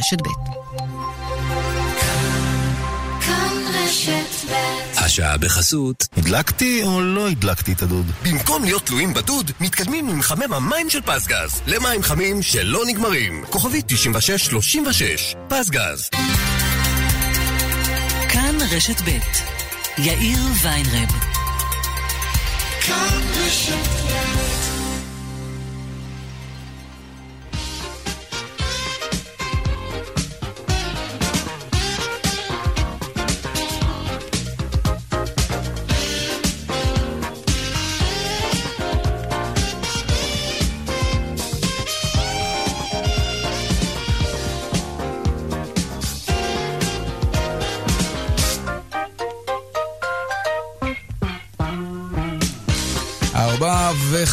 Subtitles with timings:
[0.00, 0.28] רשת ב'.
[4.96, 6.06] השעה בחסות.
[6.16, 8.06] הדלקתי או לא הדלקתי את הדוד?
[8.24, 11.60] במקום להיות תלויים בדוד, מתקדמים עם מחמם המים של פסגז.
[11.66, 13.44] למים חמים שלא נגמרים.
[13.50, 15.34] כוכבית 9636.
[15.48, 16.10] פסגז.
[18.28, 19.08] כאן רשת ב'
[19.98, 21.10] יאיר ויינרב.
[22.80, 24.29] כאן רשת ב'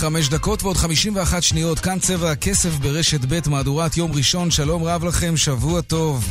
[0.07, 4.83] וחמש דקות ועוד חמישים ואחת שניות, כאן צבע הכסף ברשת ב' מהדורת יום ראשון, שלום
[4.83, 6.25] רב לכם, שבוע טוב.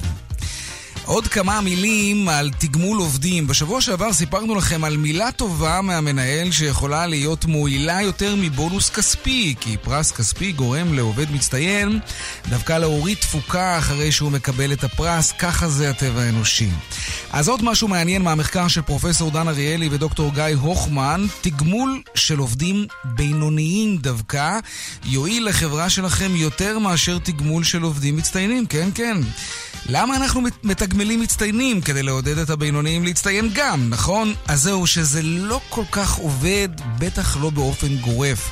[1.06, 3.46] עוד כמה מילים על תגמול עובדים.
[3.46, 9.76] בשבוע שעבר סיפרנו לכם על מילה טובה מהמנהל שיכולה להיות מועילה יותר מבונוס כספי, כי
[9.76, 12.00] פרס כספי גורם לעובד מצטיין
[12.48, 16.68] דווקא להוריד תפוקה אחרי שהוא מקבל את הפרס, ככה זה הטבע האנושי.
[17.32, 22.86] אז עוד משהו מעניין מהמחקר של פרופסור דן אריאלי ודוקטור גיא הוכמן, תגמול של עובדים
[23.04, 24.58] בינוניים דווקא
[25.04, 29.16] יועיל לחברה שלכם יותר מאשר תגמול של עובדים מצטיינים, כן כן.
[29.88, 31.80] למה אנחנו מתגמלים מצטיינים?
[31.80, 34.34] כדי לעודד את הבינוניים להצטיין גם, נכון?
[34.48, 38.50] אז זהו, שזה לא כל כך עובד, בטח לא באופן גורף.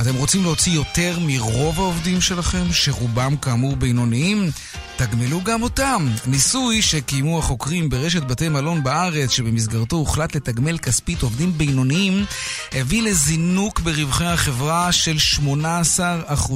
[0.00, 4.50] אתם רוצים להוציא יותר מרוב העובדים שלכם, שרובם כאמור בינוניים?
[4.96, 6.08] תגמלו גם אותם.
[6.26, 12.24] ניסוי שקיימו החוקרים ברשת בתי מלון בארץ, שבמסגרתו הוחלט לתגמל כספית עובדים בינוניים,
[12.72, 16.52] הביא לזינוק ברווחי החברה של 18%,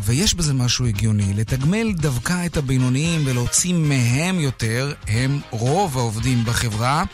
[0.00, 1.34] ויש בזה משהו הגיוני.
[1.34, 7.04] לתגמל דווקא את הבינוניים ולהוציא מהם יותר, הם רוב העובדים בחברה,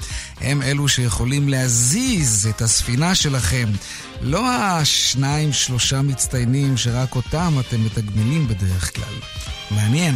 [0.41, 3.69] הם אלו שיכולים להזיז את הספינה שלכם.
[4.21, 9.15] לא השניים, שלושה מצטיינים שרק אותם אתם מתגמלים בדרך כלל.
[9.71, 10.15] מעניין.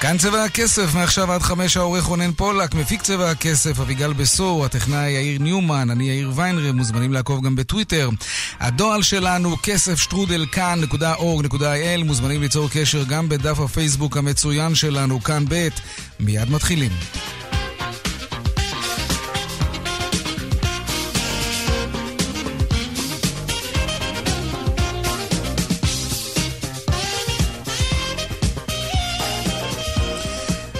[0.00, 5.10] כאן צבע הכסף, מעכשיו עד חמש העורך רונן פולק, מפיק צבע הכסף, אביגל בסור, הטכנאי
[5.10, 8.08] יאיר ניומן, אני יאיר ויינרם, מוזמנים לעקוב גם בטוויטר.
[8.60, 15.68] הדואל שלנו, כסף שטרודל כאן.org.il, מוזמנים ליצור קשר גם בדף הפייסבוק המצוין שלנו, כאן ב',
[16.20, 16.92] מיד מתחילים.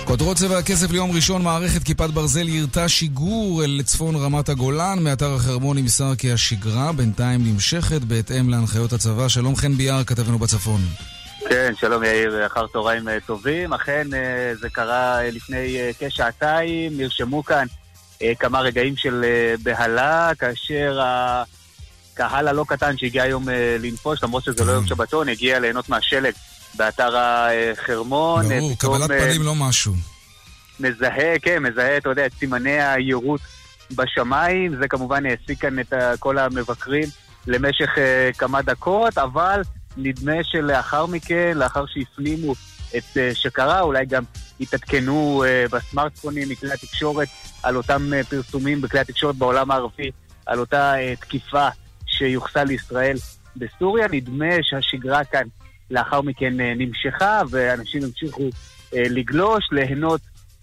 [0.07, 4.99] כותרות צבע הכסף ליום ראשון, מערכת כיפת ברזל יירתה שיגור לצפון רמת הגולן.
[5.01, 9.29] מאתר החרמון נמסר כי השגרה בינתיים נמשכת בהתאם להנחיות הצבא.
[9.29, 10.81] שלום חן ביאר, כתבנו בצפון.
[11.49, 13.73] כן, שלום יאיר, אחר צהריים אה, טובים.
[13.73, 17.67] אכן אה, זה קרה אה, לפני כשעתיים, נרשמו כאן
[18.39, 19.25] כמה רגעים של
[19.63, 23.49] בהלה, כאשר הקהל הלא קטן שהגיע היום
[23.79, 26.33] לנפוש, למרות שזה לא יום שבתון, הגיע ליהנות מהשלג
[26.77, 28.49] באתר החרמון.
[28.49, 29.93] ברור, קבלת פנים לא משהו.
[30.81, 33.41] מזהה, כן, מזהה, אתה יודע, את סימני היירוט
[33.97, 34.77] בשמיים.
[34.77, 37.09] זה כמובן העסיק כאן את כל המבקרים
[37.47, 37.91] למשך
[38.39, 39.61] כמה דקות, אבל
[39.97, 42.55] נדמה שלאחר מכן, לאחר שהפנימו
[42.97, 44.23] את שקרה, אולי גם
[44.61, 47.29] התעדכנו בסמארטפונים מכלי התקשורת
[47.63, 50.11] על אותם פרסומים בכלי התקשורת בעולם הערבי,
[50.47, 51.69] על אותה תקיפה
[52.07, 53.17] שיוחסה לישראל
[53.57, 54.07] בסוריה.
[54.11, 55.47] נדמה שהשגרה כאן
[55.95, 60.21] לאחר מכן uh, נמשכה, ואנשים המשיכו uh, לגלוש, ליהנות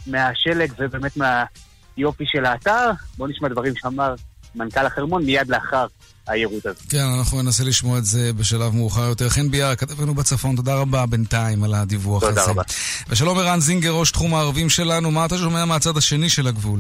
[0.08, 2.92] מהשלג ובאמת מהיופי של האתר.
[3.18, 4.16] בואו נשמע דברים שאמר
[4.56, 5.88] מנכ"ל החרמון מיד לאחר
[6.28, 6.80] היירוט הזה.
[6.90, 9.30] כן, אנחנו ננסה לשמוע את זה בשלב מאוחר יותר.
[9.30, 12.42] חן ביאר, כתבנו בצפון, תודה רבה בינתיים על הדיווח תודה הזה.
[12.42, 12.62] תודה רבה.
[13.10, 16.80] ושלום ערן זינגר, ראש תחום הערבים שלנו, מה אתה שומע מהצד השני של הגבול?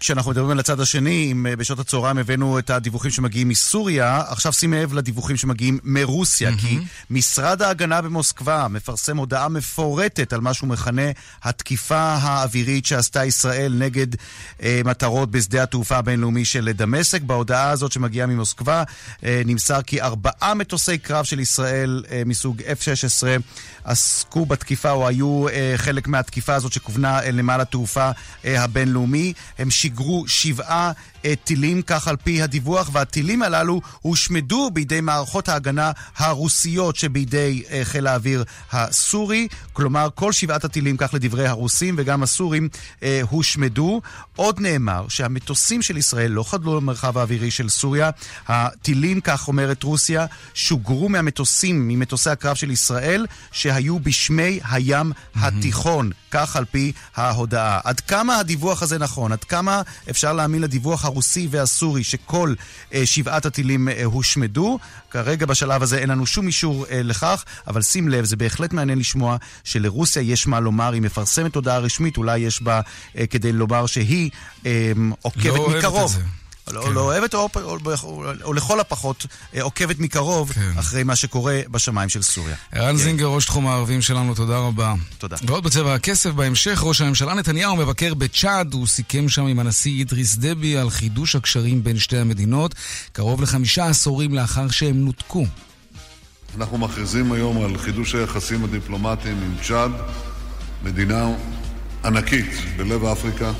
[0.00, 4.52] כשאנחנו מדברים על הצד השני, אם אה, בשעות הצהריים הבאנו את הדיווחים שמגיעים מסוריה, עכשיו
[4.52, 6.60] שים לב לדיווחים שמגיעים מרוסיה, mm-hmm.
[6.60, 6.78] כי
[7.10, 11.02] משרד ההגנה במוסקבה מפרסם הודעה מפורטת על מה שהוא מכנה
[11.42, 14.06] התקיפה האווירית שעשתה ישראל נגד
[14.62, 17.22] אה, מטרות בשדה התעופה הבינלאומי של דמשק.
[17.22, 18.82] בהודעה הזאת שמגיעה ממוסקבה
[19.24, 23.42] אה, נמסר כי ארבעה מטוסי קרב של ישראל אה, מסוג F-16
[23.84, 28.10] עסקו בתקיפה או היו אה, חלק מהתקיפה הזאת שכוונה אל נמל התעופה
[28.44, 29.32] אה, הבינלאומי.
[29.58, 30.92] הם שיגרו שבעה
[31.44, 38.06] טילים, כך על פי הדיווח, והטילים הללו הושמדו בידי מערכות ההגנה הרוסיות שבידי אה, חיל
[38.06, 39.48] האוויר הסורי.
[39.72, 42.68] כלומר, כל שבעת הטילים, כך לדברי הרוסים וגם הסורים,
[43.02, 44.00] אה, הושמדו.
[44.36, 48.10] עוד נאמר שהמטוסים של ישראל לא חדלו למרחב האווירי של סוריה.
[48.48, 56.10] הטילים, כך אומרת רוסיה, שוגרו מהמטוסים, ממטוסי הקרב של ישראל, שהיו בשמי הים התיכון.
[56.30, 57.80] כך על פי ההודעה.
[57.84, 59.32] עד כמה הדיווח הזה נכון?
[59.32, 62.54] עד כמה אפשר להאמין לדיווח הרוסי והסורי שכל
[62.94, 64.78] אה, שבעת הטילים אה, הושמדו?
[65.10, 68.98] כרגע בשלב הזה אין לנו שום אישור אה, לכך, אבל שים לב, זה בהחלט מעניין
[68.98, 72.80] לשמוע שלרוסיה יש מה לומר, היא מפרסמת הודעה רשמית, אולי יש בה
[73.18, 74.30] אה, כדי לומר שהיא
[74.66, 76.16] אה, עוקבת לא מקרוב.
[76.68, 76.74] זה.
[76.74, 76.92] לא, כן.
[76.92, 80.72] לא אוהבת, או, או, או, או לכל הפחות אה, עוקבת מקרוב כן.
[80.78, 82.56] אחרי מה שקורה בשמיים של סוריה.
[82.72, 84.94] ערן זינגר, ראש תחום הערבים שלנו, תודה רבה.
[85.18, 85.36] תודה.
[85.46, 90.36] ועוד בצבע הכסף, בהמשך, ראש הממשלה נתניהו מבקר בצ'אד, הוא סיכם שם עם הנשיא אידריס
[90.36, 92.74] דבי על חידוש הקשרים בין שתי המדינות,
[93.12, 95.46] קרוב לחמישה עשורים לאחר שהם נותקו.
[96.56, 99.92] אנחנו מכריזים היום על חידוש היחסים הדיפלומטיים עם צ'אד,
[100.82, 101.28] מדינה
[102.04, 103.52] ענקית בלב אפריקה.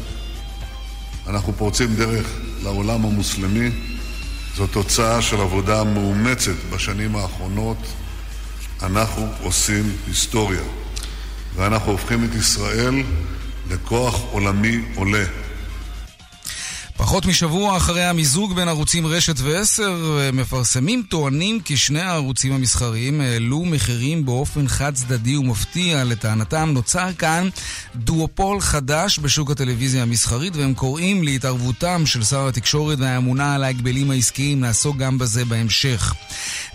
[1.29, 2.27] אנחנו פורצים דרך
[2.63, 3.71] לעולם המוסלמי.
[4.57, 7.77] זו תוצאה של עבודה מאומצת בשנים האחרונות.
[8.83, 10.63] אנחנו עושים היסטוריה,
[11.57, 12.95] ואנחנו הופכים את ישראל
[13.71, 15.25] לכוח עולמי עולה.
[16.99, 23.65] פחות משבוע אחרי המיזוג בין ערוצים רשת ועשר, מפרסמים טוענים כי שני הערוצים המסחריים העלו
[23.65, 26.05] מחירים באופן חד צדדי ומפתיע.
[26.05, 27.49] לטענתם נוצר כאן
[27.97, 34.61] דואופול חדש בשוק הטלוויזיה המסחרית, והם קוראים להתערבותם של שר התקשורת והאמונה על ההגבלים העסקיים.
[34.61, 36.15] נעסוק גם בזה בהמשך.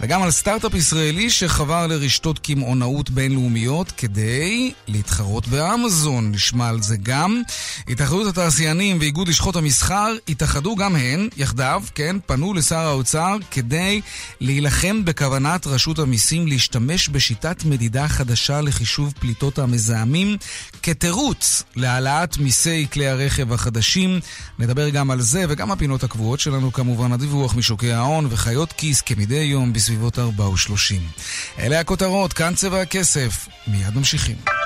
[0.01, 6.31] וגם על סטארט-אפ ישראלי שחבר לרשתות קמעונאות בינלאומיות כדי להתחרות באמזון.
[6.31, 7.41] נשמע על זה גם.
[7.87, 14.01] התאחדות התעשיינים ואיגוד לשכות המסחר התאחדו גם הן, יחדיו, כן, פנו לשר האוצר כדי
[14.41, 20.37] להילחם בכוונת רשות המיסים להשתמש בשיטת מדידה חדשה לחישוב פליטות המזהמים
[20.83, 24.19] כתירוץ להעלאת מיסי כלי הרכב החדשים.
[24.59, 29.35] נדבר גם על זה וגם הפינות הקבועות שלנו, כמובן הדיווח משוקי ההון וחיות כיס כמדי
[29.35, 31.23] יום בסביבות 4 ו-30.
[31.59, 33.47] אלה הכותרות, כאן צבע הכסף.
[33.67, 34.62] מיד ממשיכים.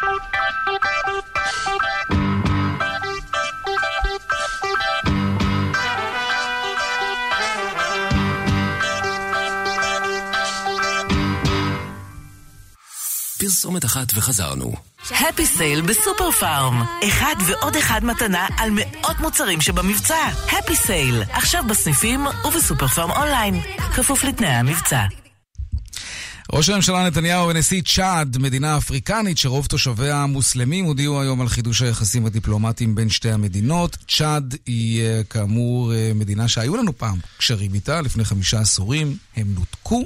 [13.48, 14.74] פרסומת אחת וחזרנו.
[15.12, 16.84] הפי סייל בסופר פארם.
[17.08, 20.28] אחד ועוד אחד מתנה על מאות מוצרים שבמבצע.
[20.52, 23.62] Happy Sale, עכשיו בסניפים ובסופר פארם אונליין.
[23.96, 25.06] כפוף לתנאי המבצע.
[26.54, 32.26] ראש הממשלה נתניהו ונשיא צ'אד, מדינה אפריקנית שרוב תושביה מוסלמים, הודיעו היום על חידוש היחסים
[32.26, 33.98] הדיפלומטיים בין שתי המדינות.
[34.08, 39.48] צ'אד היא אה, כאמור אה, מדינה שהיו לנו פעם קשרים איתה לפני חמישה עשורים, הם
[39.56, 40.04] נותקו.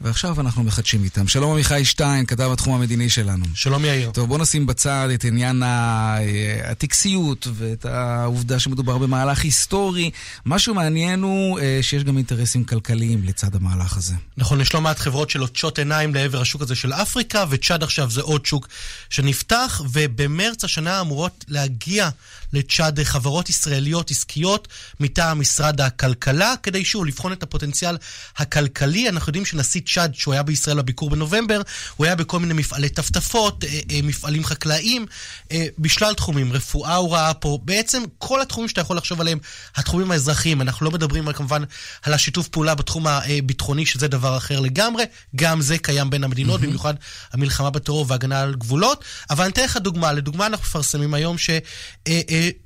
[0.00, 1.28] ועכשיו אנחנו מחדשים איתם.
[1.28, 3.44] שלום עמיחי שטיין, כתב התחום המדיני שלנו.
[3.54, 4.10] שלום יאיר.
[4.10, 6.16] טוב, בוא נשים בצד את עניין ה-
[6.64, 10.10] הטקסיות ואת העובדה שמדובר במהלך היסטורי.
[10.46, 14.14] משהו מעניין הוא אה, שיש גם אינטרסים כלכליים לצד המהלך הזה.
[14.36, 18.20] נכון, יש לא מעט חברות שלוטשות עיניים לעבר השוק הזה של אפריקה, וצ'אד עכשיו זה
[18.20, 18.68] עוד שוק
[19.10, 22.08] שנפתח, ובמרץ השנה אמורות להגיע
[22.54, 24.68] לצ'אד חברות ישראליות עסקיות
[25.00, 27.96] מטעם משרד הכלכלה, כדי שוב לבחון את הפוטנציאל
[28.36, 29.08] הכלכלי.
[29.08, 31.60] אנחנו יודעים שנשיא צ'אד, שהוא היה בישראל בביקור בנובמבר,
[31.96, 35.06] הוא היה בכל מיני מפעלי טפטפות, אה, אה, מפעלים חקלאיים,
[35.52, 39.38] אה, בשלל תחומים, רפואה הוא ראה פה, בעצם כל התחומים שאתה יכול לחשוב עליהם,
[39.76, 41.62] התחומים האזרחיים, אנחנו לא מדברים כמובן
[42.02, 45.04] על השיתוף פעולה בתחום הביטחוני, שזה דבר אחר לגמרי,
[45.36, 46.64] גם זה קיים בין המדינות, mm-hmm.
[46.64, 46.94] במיוחד
[47.32, 51.36] המלחמה בטרור והגנה על גבולות, אבל אני אתן לך דוגמה, לדוגמה אנחנו מפרסמים היום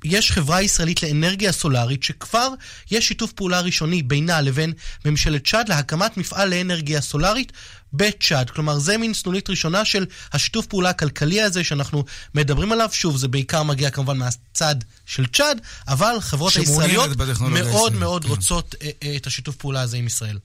[0.03, 2.49] שיש חברה ישראלית לאנרגיה סולארית, שכבר
[2.91, 4.73] יש שיתוף פעולה ראשוני בינה לבין
[5.05, 7.51] ממשלת צ'אד להקמת מפעל לאנרגיה סולארית
[7.93, 8.49] בצ'אד.
[8.49, 12.03] כלומר, זה מין סנונית ראשונה של השיתוף פעולה הכלכלי הזה שאנחנו
[12.35, 12.89] מדברים עליו.
[12.91, 17.09] שוב, זה בעיקר מגיע כמובן מהצד של צ'אד, אבל חברות הישראליות
[17.49, 18.29] מאוד מאוד כן.
[18.29, 20.37] רוצות אה, אה, את השיתוף פעולה הזה עם ישראל.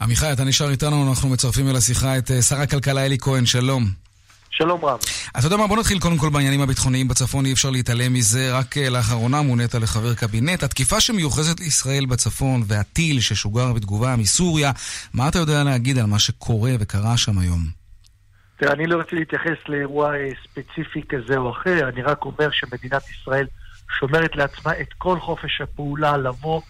[0.00, 3.90] עמיחי, אתה נשאר איתנו, אנחנו מצרפים אל השיחה את אה, שר הכלכלה אלי כהן, שלום.
[4.52, 4.98] שלום רב.
[5.38, 8.58] אתה יודע מה, בוא נתחיל קודם כל בעניינים הביטחוניים בצפון, אי אפשר להתעלם מזה.
[8.58, 10.62] רק אה, לאחרונה מונית לחבר קבינט.
[10.62, 14.72] התקיפה שמיוחסת לישראל בצפון והטיל ששוגר בתגובה מסוריה,
[15.14, 17.60] מה אתה יודע להגיד על מה שקורה וקרה שם היום?
[18.56, 23.02] תראה, אני לא רוצה להתייחס לאירוע אה, ספציפי כזה או אחר, אני רק אומר שמדינת
[23.10, 23.46] ישראל
[23.98, 26.60] שומרת לעצמה את כל חופש הפעולה לבוא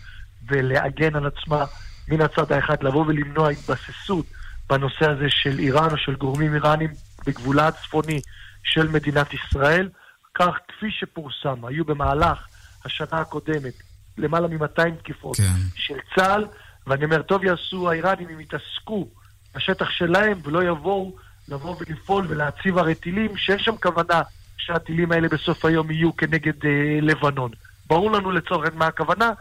[0.48, 1.64] ולהגן על עצמה
[2.08, 4.26] מן הצד האחד, לבוא ולמנוע התבססות
[4.70, 6.90] בנושא הזה של איראן או של גורמים איראנים
[7.26, 8.20] בגבולה הצפוני
[8.62, 9.88] של מדינת ישראל.
[10.34, 12.46] כך, כפי שפורסם, היו במהלך
[12.84, 13.74] השנה הקודמת,
[14.18, 15.42] למעלה מ-200 תקיפות כן.
[15.74, 16.46] של צה"ל,
[16.86, 19.08] ואני אומר, טוב יעשו האיראנים אם יתעסקו
[19.54, 21.16] בשטח שלהם ולא יבואו
[21.48, 24.22] לבוא ולפעול ולהציב הרי טילים, שאין שם כוונה
[24.56, 27.50] שהטילים האלה בסוף היום יהיו כנגד אה, לבנון.
[27.86, 29.32] ברור לנו לצורך מה הכוונה,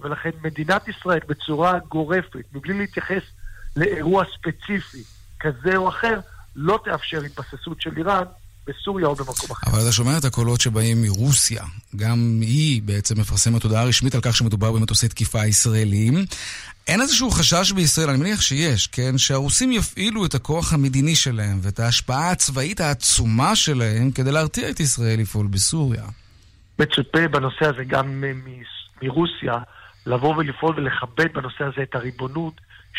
[0.00, 3.22] ולכן מדינת ישראל בצורה גורפת, מבלי להתייחס
[3.76, 5.02] לאירוע ספציפי
[5.40, 6.20] כזה או אחר,
[6.56, 8.24] לא תאפשר התבססות של איראן
[8.66, 9.70] בסוריה או במקום אחר.
[9.70, 11.64] אבל אתה שומע את הקולות שבאים מרוסיה.
[11.96, 16.14] גם היא בעצם מפרסמת הודעה רשמית על כך שמדובר במטוסי תקיפה ישראלים.
[16.88, 21.80] אין איזשהו חשש בישראל, אני מניח שיש, כן, שהרוסים יפעילו את הכוח המדיני שלהם ואת
[21.80, 26.04] ההשפעה הצבאית העצומה שלהם כדי להרתיע את ישראל לפעול בסוריה.
[26.78, 28.24] מצופה בנושא הזה גם
[29.02, 29.54] מרוסיה
[30.06, 32.54] לבוא ולפעול ולכבד בנושא הזה את הריבונות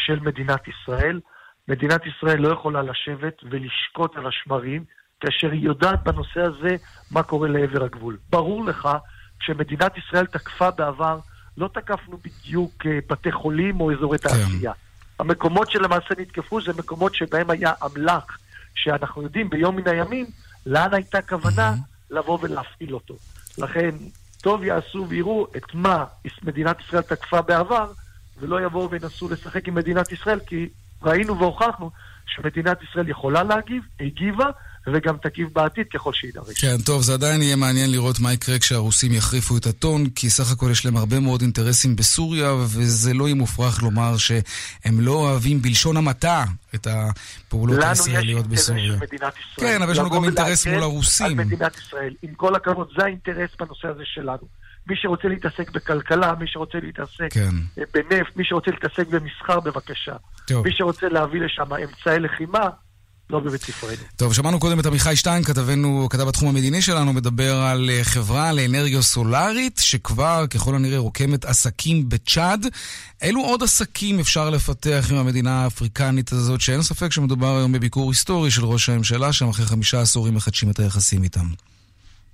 [0.05, 1.19] של מדינת ישראל.
[1.71, 4.83] מדינת ישראל לא יכולה לשבת ולשקוט על השמרים,
[5.19, 6.75] כאשר היא יודעת בנושא הזה
[7.11, 8.17] מה קורה לעבר הגבול.
[8.29, 8.89] ברור לך,
[9.39, 11.19] כשמדינת ישראל תקפה בעבר,
[11.57, 14.71] לא תקפנו בדיוק אה, בתי חולים או אזורי תעשייה.
[15.19, 18.37] המקומות שלמעשה נתקפו זה מקומות שבהם היה אמל"ח,
[18.75, 20.25] שאנחנו יודעים ביום מן הימים
[20.65, 21.73] לאן הייתה כוונה
[22.09, 23.15] לבוא ולהפעיל אותו.
[23.57, 23.91] לכן,
[24.41, 26.05] טוב יעשו ויראו את מה
[26.43, 27.91] מדינת ישראל תקפה בעבר,
[28.39, 30.69] ולא יבואו וינסו לשחק עם מדינת ישראל, כי
[31.03, 31.91] ראינו והוכחנו
[32.25, 34.45] שמדינת ישראל יכולה להגיב, הגיבה,
[34.87, 36.61] וגם תגיב בעתיד ככל שיידרש.
[36.61, 40.51] כן, טוב, זה עדיין יהיה מעניין לראות מה יקרה כשהרוסים יחריפו את הטון, כי סך
[40.51, 45.61] הכל יש להם הרבה מאוד אינטרסים בסוריה, וזה לא יהיה מופרך לומר שהם לא אוהבים
[45.61, 46.43] בלשון המעטה
[46.75, 48.83] את הפעולות הישראליות בסוריה.
[48.83, 49.61] לנו יש אינטרס של.
[49.61, 51.39] כן, אבל יש לנו גם אינטרס מול הרוסים.
[51.39, 52.13] על מדינת ישראל.
[52.21, 54.61] עם כל הכבוד, זה האינטרס בנושא הזה שלנו.
[54.87, 57.55] מי שרוצה להתעסק בכלכלה, מי שרוצה להתעסק כן.
[57.93, 60.15] בנפט, מי שרוצה להתעסק במסחר, בבקשה.
[60.47, 60.67] טוב.
[60.67, 62.69] מי שרוצה להביא לשם אמצעי לחימה,
[63.31, 63.93] לא בבית ספרנו.
[64.15, 68.53] טוב, שמענו קודם את עמיחי שטיין, כתבנו, כתב בתחום המדיני שלנו, מדבר על אה, חברה
[68.53, 72.65] לאנרגיה סולארית, שכבר ככל הנראה רוקמת עסקים בצ'אד.
[73.21, 78.51] אילו עוד עסקים אפשר לפתח עם המדינה האפריקנית הזאת, שאין ספק שמדובר היום בביקור היסטורי
[78.51, 81.45] של ראש הממשלה, שם אחרי חמישה עשורים מחדשים את היחסים איתם.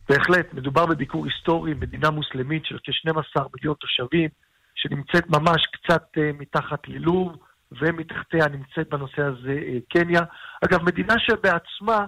[0.09, 4.29] בהחלט, מדובר בביקור היסטורי, מדינה מוסלמית של כ-12 מיליון תושבים,
[4.75, 7.37] שנמצאת ממש קצת uh, מתחת ללוב,
[7.71, 10.21] ומתחתיה נמצאת בנושא הזה uh, קניה.
[10.65, 12.05] אגב, מדינה שבעצמה,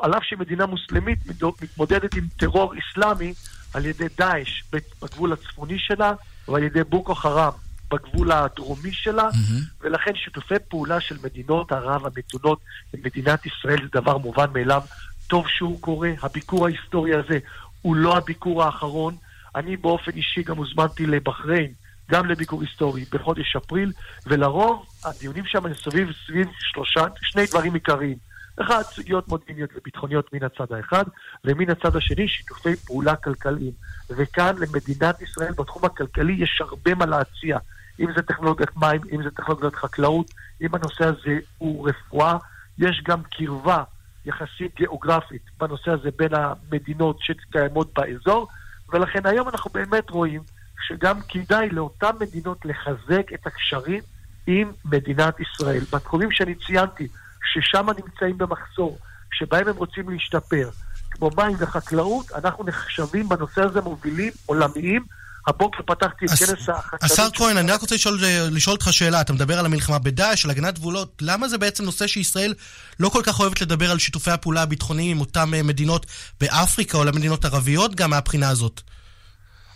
[0.00, 1.18] על אף שהיא מדינה מוסלמית,
[1.62, 3.32] מתמודדת עם טרור אסלאמי
[3.74, 4.62] על ידי דאעש
[5.02, 6.12] בגבול הצפוני שלה,
[6.48, 7.52] ועל ידי בוקו חראם
[7.90, 9.80] בגבול הדרומי שלה, mm-hmm.
[9.80, 12.60] ולכן שיתופי פעולה של מדינות ערב המתונות
[12.94, 14.82] עם מדינת ישראל זה דבר מובן מאליו.
[15.30, 17.38] טוב שהוא קורה, הביקור ההיסטורי הזה
[17.82, 19.14] הוא לא הביקור האחרון.
[19.54, 21.72] אני באופן אישי גם הוזמנתי לבחריין,
[22.10, 23.92] גם לביקור היסטורי בחודש אפריל,
[24.26, 28.16] ולרוב הדיונים שם סביב סביב שלושה, שני דברים עיקריים.
[28.60, 31.04] אחד, סוגיות מודיעיניות וביטחוניות מן הצד האחד,
[31.44, 33.72] ומן הצד השני, שיתופי פעולה כלכליים.
[34.10, 37.58] וכאן למדינת ישראל בתחום הכלכלי יש הרבה מה להציע.
[38.00, 40.30] אם זה טכנולוגיית מים, אם זה טכנולוגיית חקלאות,
[40.62, 42.36] אם הנושא הזה הוא רפואה,
[42.78, 43.82] יש גם קרבה
[44.24, 48.48] יחסית גיאוגרפית בנושא הזה בין המדינות שקיימות באזור,
[48.92, 50.40] ולכן היום אנחנו באמת רואים
[50.86, 54.02] שגם כדאי לאותן מדינות לחזק את הקשרים
[54.46, 55.80] עם מדינת ישראל.
[55.92, 57.08] בתחומים שאני ציינתי,
[57.52, 58.98] ששם נמצאים במחסור,
[59.32, 60.70] שבהם הם רוצים להשתפר,
[61.10, 65.04] כמו מים וחקלאות, אנחנו נחשבים בנושא הזה מובילים עולמיים.
[65.46, 67.02] הבוקר פתחתי את כנס החדשנות.
[67.02, 68.18] השר כהן, אני רק רוצה לשאול,
[68.50, 69.20] לשאול אותך שאלה.
[69.20, 71.22] אתה מדבר על המלחמה בדאעש, על הגנת גבולות.
[71.22, 72.54] למה זה בעצם נושא שישראל
[73.00, 76.06] לא כל כך אוהבת לדבר על שיתופי הפעולה הביטחוניים עם אותן מדינות
[76.40, 78.80] באפריקה או למדינות ערביות, גם מהבחינה הזאת?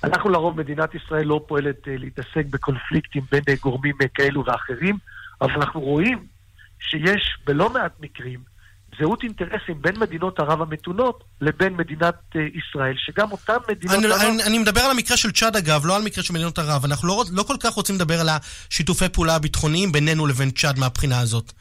[0.04, 4.98] אנחנו לרוב, מדינת ישראל לא פועלת uh, להתעסק בקונפליקטים בין uh, גורמים כאלו ואחרים,
[5.40, 6.26] אבל אנחנו רואים
[6.80, 8.53] שיש בלא מעט מקרים
[8.98, 14.20] זהות אינטרסים בין מדינות ערב המתונות לבין מדינת uh, ישראל, שגם אותן מדינות אני, ערב...
[14.20, 16.84] אני, אני מדבר על המקרה של צ'אד אגב, לא על מקרה של מדינות ערב.
[16.84, 21.20] אנחנו לא, לא כל כך רוצים לדבר על השיתופי פעולה הביטחוניים בינינו לבין צ'אד מהבחינה
[21.20, 21.52] הזאת.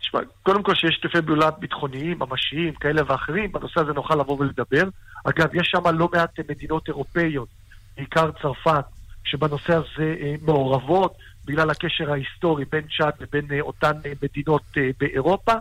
[0.00, 4.88] תשמע, קודם כל שיש שיתופי פעולה ביטחוניים, ממשיים, כאלה ואחרים, בנושא הזה נוכל לבוא ולדבר.
[5.24, 7.48] אגב, יש שם לא מעט מדינות אירופאיות,
[7.96, 8.84] בעיקר צרפת,
[9.24, 11.14] שבנושא הזה אה, מעורבות,
[11.44, 15.52] בגלל הקשר ההיסטורי בין צ'אד לבין אה, אותן אה, מדינות אה, באירופה.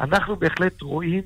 [0.00, 1.22] אנחנו בהחלט רואים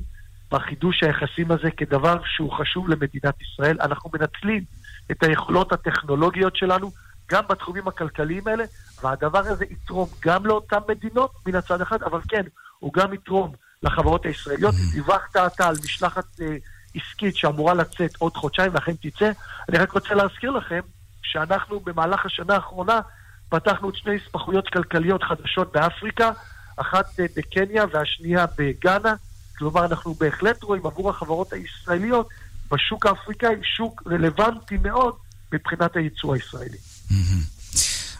[0.50, 3.76] בחידוש היחסים הזה כדבר שהוא חשוב למדינת ישראל.
[3.81, 4.64] אנחנו מנצלים
[5.11, 6.91] את היכולות הטכנולוגיות שלנו
[7.31, 8.64] גם בתחומים הכלכליים האלה,
[9.02, 12.43] והדבר הזה יתרום גם לאותן מדינות מן הצד אחד, אבל כן,
[12.79, 13.52] הוא גם יתרום
[13.83, 14.75] לחברות הישראליות.
[14.93, 16.57] דיווחת אתה על משלחת אה,
[16.95, 19.31] עסקית שאמורה לצאת עוד חודשיים ואכן תצא.
[19.69, 20.81] אני רק רוצה להזכיר לכם
[21.23, 23.00] שאנחנו במהלך השנה האחרונה
[23.49, 26.31] פתחנו עוד שני הספחויות כלכליות חדשות באפריקה,
[26.76, 29.14] אחת אה, בקניה והשנייה בגאנה.
[29.59, 32.29] כלומר, אנחנו בהחלט רואים עבור החברות הישראליות
[32.71, 35.14] בשוק האפריקאי שוק רלוונטי מאוד
[35.52, 36.79] מבחינת הייצוא הישראלי.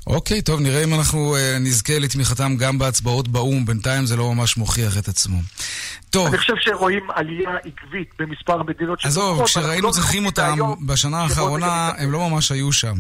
[0.07, 3.67] אוקיי, טוב, נראה אם אנחנו uh, נזכה לתמיכתם גם בהצבעות באו"ם.
[3.67, 5.39] בינתיים זה לא ממש מוכיח את עצמו.
[6.11, 6.27] טוב.
[6.27, 9.23] אני חושב שרואים עלייה עקבית במספר המדינות שתומכות.
[9.23, 12.95] עזוב, כשראינו לא צריכים אותם בשנה האחרונה, הם לא ממש היו שם.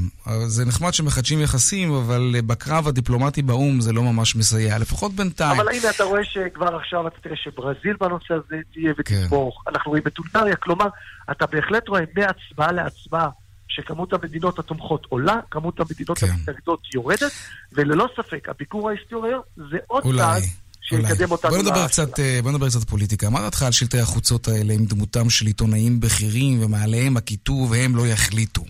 [0.46, 5.60] זה נחמד שמחדשים יחסים, אבל אה, בקרב הדיפלומטי באו"ם זה לא ממש מסייע, לפחות בינתיים.
[5.60, 9.62] אבל הנה, אתה רואה שכבר עכשיו אתה תראה שברזיל בנושא הזה תהיה ותתמוך.
[9.64, 9.70] כן.
[9.70, 10.88] אנחנו רואים בטולטריה, כלומר,
[11.30, 13.28] אתה בהחלט רואה מהצבעה להצבעה.
[13.74, 16.26] שכמות המדינות התומכות עולה, כמות המדינות כן.
[16.26, 17.32] המתנגדות יורדת,
[17.72, 20.42] וללא ספק, הביקור ההיסטורי זה עוד צעד
[20.82, 23.30] שיקדם אותנו בוא נדבר, קצת, אה, בוא נדבר קצת פוליטיקה.
[23.30, 28.06] מה דעתך על שלטי החוצות האלה עם דמותם של עיתונאים בכירים ומעליהם הכיתוב והם לא
[28.06, 28.62] יחליטו"?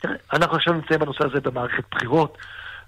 [0.00, 2.38] תראה, אנחנו עכשיו נמצאים בנושא הזה במערכת בחירות.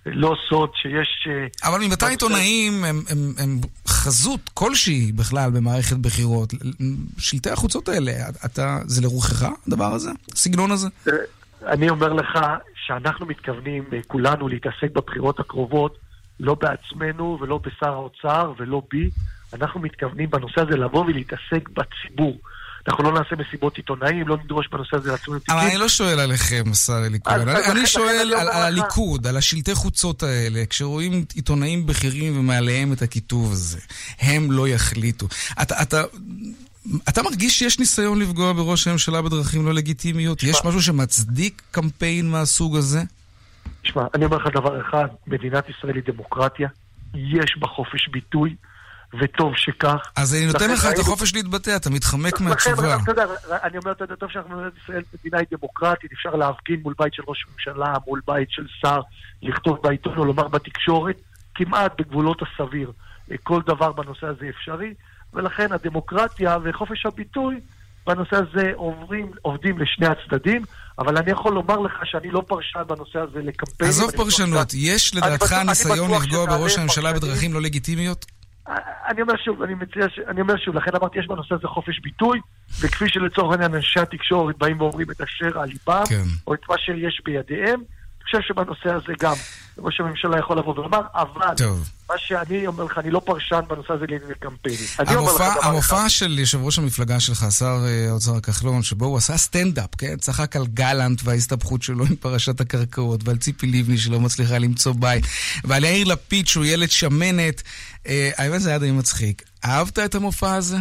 [0.06, 1.28] לא סוד שיש...
[1.30, 6.54] אה, אבל ממתי עיתונאים הם, הם, הם חזות כלשהי בכלל במערכת בחירות?
[7.18, 8.12] שלטי החוצות האלה,
[8.44, 10.10] אתה, זה לרוחך הדבר הזה?
[10.32, 10.88] הסגנון הזה?
[11.66, 12.38] אני אומר לך
[12.86, 15.98] שאנחנו מתכוונים אה, כולנו להתעסק בבחירות הקרובות,
[16.40, 19.10] לא בעצמנו ולא בשר האוצר ולא בי.
[19.52, 22.38] אנחנו מתכוונים בנושא הזה לבוא ולהתעסק בציבור.
[22.88, 25.54] אנחנו לא נעשה מסיבות עיתונאים, לא נדרוש בנושא הזה לעצמנו תיקים.
[25.54, 27.48] אבל אני לא שואל עליכם, השר אלי כהן.
[27.48, 33.78] אני שואל על הליכוד, על השלטי חוצות האלה, כשרואים עיתונאים בכירים ומעליהם את הכיתוב הזה.
[34.20, 35.26] הם לא יחליטו.
[35.62, 36.02] אתה...
[37.08, 40.42] אתה מרגיש שיש ניסיון לפגוע בראש הממשלה בדרכים לא לגיטימיות?
[40.42, 43.02] יש משהו שמצדיק קמפיין מהסוג הזה?
[43.82, 46.68] תשמע, אני אומר לך דבר אחד, מדינת ישראל היא דמוקרטיה,
[47.14, 48.54] יש בה חופש ביטוי,
[49.20, 50.10] וטוב שכך.
[50.16, 52.96] אז אני נותן לך את החופש להתבטא, אתה מתחמק מהתשובה.
[52.96, 56.94] אתה יודע, אני אומר, אתה יודע, טוב שאנחנו במדינת ישראל מדינה דמוקרטית, אפשר להפגין מול
[56.98, 59.00] בית של ראש ממשלה, מול בית של שר,
[59.42, 61.16] לכתוב בעיתון או לומר בתקשורת,
[61.54, 62.92] כמעט בגבולות הסביר.
[63.42, 64.94] כל דבר בנושא הזה אפשרי,
[65.34, 67.60] ולכן הדמוקרטיה וחופש הביטוי
[68.06, 70.62] בנושא הזה עוברים, עובדים לשני הצדדים,
[70.98, 73.90] אבל אני יכול לומר לך שאני לא פרשן בנושא הזה לקמפיין.
[73.90, 78.39] עזוב פרשנות, יש לדעתך ניסיון לפגוע בראש הממשלה בדרכים לא לגיטימיות?
[79.08, 80.18] אני אומר שוב, אני מציע, ש...
[80.28, 82.40] אני אומר שוב, לכן אמרתי, יש בנושא הזה חופש ביטוי,
[82.80, 86.22] וכפי שלצורך העניין אנשי התקשורת באים ואומרים את אשר על ליבם, כן.
[86.46, 87.80] או את מה שיש בידיהם,
[88.24, 89.34] חושב שבנושא הזה גם
[89.78, 91.90] ראש הממשלה יכול לבוא ולומר, אבל טוב.
[92.10, 94.84] מה שאני אומר לך, אני לא פרשן בנושא הזה לענייני קמפיינים.
[94.98, 99.94] המופע, המופע של יושב ראש המפלגה שלך, שר אה, האוצר כחלון, שבו הוא עשה סטנדאפ,
[99.98, 100.16] כן?
[100.16, 105.24] צחק על גלנט וההסתבכות שלו עם פרשת הקרקעות, ועל ציפי לבני שלא מצליחה למצוא בית,
[105.64, 107.62] ועל יאיר לפיד שהוא ילד שמנת.
[108.06, 109.42] אה, האמת זה היה די מצחיק.
[109.64, 110.76] אהבת את המופע הזה?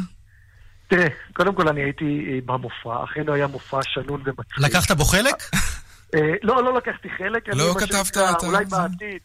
[0.88, 4.60] תראה, קודם כל אני הייתי אה, במופע, אכן הוא היה מופע שנון ומצחיק.
[4.60, 5.36] לקחת בו חלק?
[6.16, 7.48] אה, לא, לא לקחתי חלק.
[7.48, 8.46] לא כתבת את ה...
[8.46, 9.22] אולי בעתיד,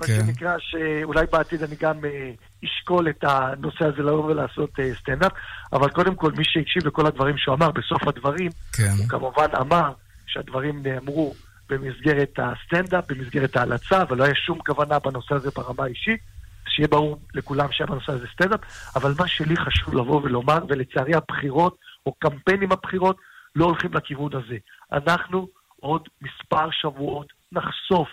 [0.00, 0.20] מה כן.
[0.26, 2.30] שנקרא, שאולי בעתיד אני גם אה,
[2.64, 5.32] אשקול את הנושא הזה לבוא ולעשות אה, סטנדאפ,
[5.72, 8.92] אבל קודם כל, מי שהקשיב לכל הדברים שהוא אמר בסוף הדברים, כן.
[8.98, 9.92] הוא כמובן אמר
[10.26, 11.34] שהדברים נאמרו
[11.68, 16.20] במסגרת הסטנדאפ, במסגרת ההלצה, ולא היה שום כוונה בנושא הזה ברמה האישית.
[16.68, 18.60] שיהיה ברור לכולם שהיה בנושא הזה סטנדאפ,
[18.96, 23.16] אבל מה שלי חשוב לבוא ולומר, ולצערי הבחירות, או קמפיינים הבחירות,
[23.56, 24.56] לא הולכים לכיוון הזה.
[24.92, 25.48] אנחנו
[25.82, 28.08] עוד מספר שבועות נחשוף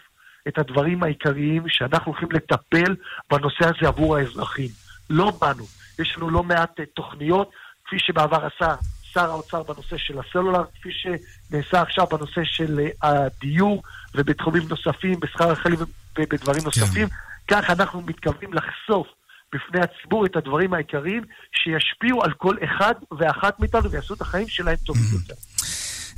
[0.48, 2.96] את הדברים העיקריים שאנחנו הולכים לטפל
[3.32, 4.70] בנושא הזה עבור האזרחים.
[5.10, 5.64] לא באנו.
[6.00, 7.52] יש לנו לא מעט uh, תוכניות,
[7.86, 8.76] כפי שבעבר עשה
[9.14, 13.84] שר האוצר בנושא של הסלולר, כפי שנעשה עכשיו בנושא של uh, הדיור
[14.16, 15.80] ובתחומים נוספים, בשכר החיילים
[16.20, 17.08] ובדברים נוספים.
[17.08, 17.16] כן.
[17.62, 19.08] כך אנחנו מתכוונים לחשוף
[19.54, 24.76] בפני הציבור את הדברים העיקריים שישפיעו על כל אחד ואחת מאיתנו ויעשו את החיים שלהם
[24.86, 25.04] טובים.
[25.14, 25.34] יותר.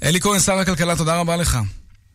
[0.04, 1.58] אלי כהן, שר הכלכלה, תודה רבה לך.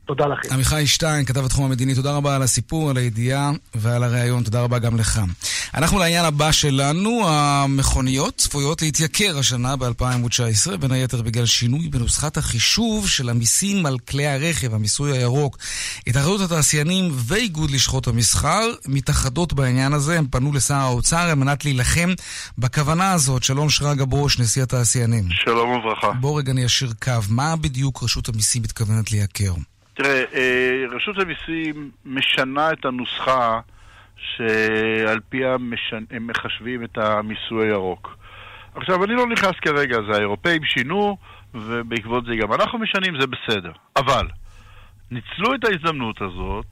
[0.07, 0.53] תודה לכם.
[0.53, 4.79] עמיחי שטיין, כתב התחום המדיני, תודה רבה על הסיפור, על הידיעה ועל הריאיון, תודה רבה
[4.79, 5.21] גם לך.
[5.75, 13.09] אנחנו לעניין הבא שלנו, המכוניות צפויות להתייקר השנה ב-2019, בין היתר בגלל שינוי בנוסחת החישוב
[13.09, 15.59] של המיסים על כלי הרכב, המיסוי הירוק.
[16.07, 22.11] התאחדות התעשיינים ואיגוד לשכות המסחר מתאחדות בעניין הזה, הם פנו לשר האוצר על מנת להילחם
[22.59, 23.43] בכוונה הזאת.
[23.43, 25.29] שלום שרגא ברוש, נשיא התעשיינים.
[25.31, 26.13] שלום וברכה.
[26.13, 29.53] בוא רגע ניישר קו, מה בדיוק רשות המיסים מתכוונת לייקר?
[29.97, 33.61] תראה, אה, רשות המיסים משנה את הנוסחה
[34.17, 36.05] שעל פיה משנ...
[36.11, 38.17] הם מחשבים את המיסוי הירוק.
[38.75, 41.17] עכשיו, אני לא נכנס כרגע, זה האירופאים שינו,
[41.55, 43.73] ובעקבות זה גם אנחנו משנים, זה בסדר.
[43.97, 44.29] אבל,
[45.11, 46.67] ניצלו את ההזדמנות הזאת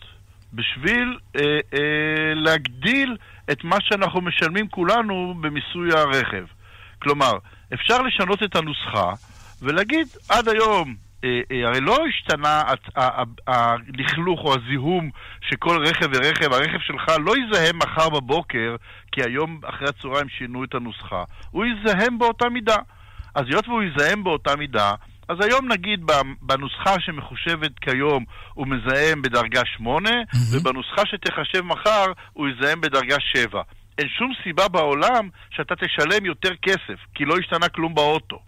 [0.52, 1.42] בשביל אה,
[1.74, 3.16] אה, להגדיל
[3.50, 6.44] את מה שאנחנו משלמים כולנו במיסוי הרכב.
[7.02, 7.32] כלומר,
[7.74, 9.12] אפשר לשנות את הנוסחה
[9.62, 11.03] ולהגיד, עד היום
[11.64, 12.62] הרי לא השתנה
[13.46, 15.10] הלכלוך או הזיהום
[15.40, 18.76] שכל רכב ורכב, הרכב שלך לא יזהם מחר בבוקר,
[19.12, 21.24] כי היום אחרי הצהריים שינו את הנוסחה.
[21.50, 22.76] הוא יזהם באותה מידה.
[23.34, 24.92] אז היות והוא יזהם באותה מידה,
[25.28, 26.00] אז היום נגיד
[26.42, 30.36] בנוסחה שמחושבת כיום הוא מזהם בדרגה 8, mm-hmm.
[30.52, 33.62] ובנוסחה שתחשב מחר הוא יזהם בדרגה 7.
[33.98, 38.38] אין שום סיבה בעולם שאתה תשלם יותר כסף, כי לא השתנה כלום באוטו.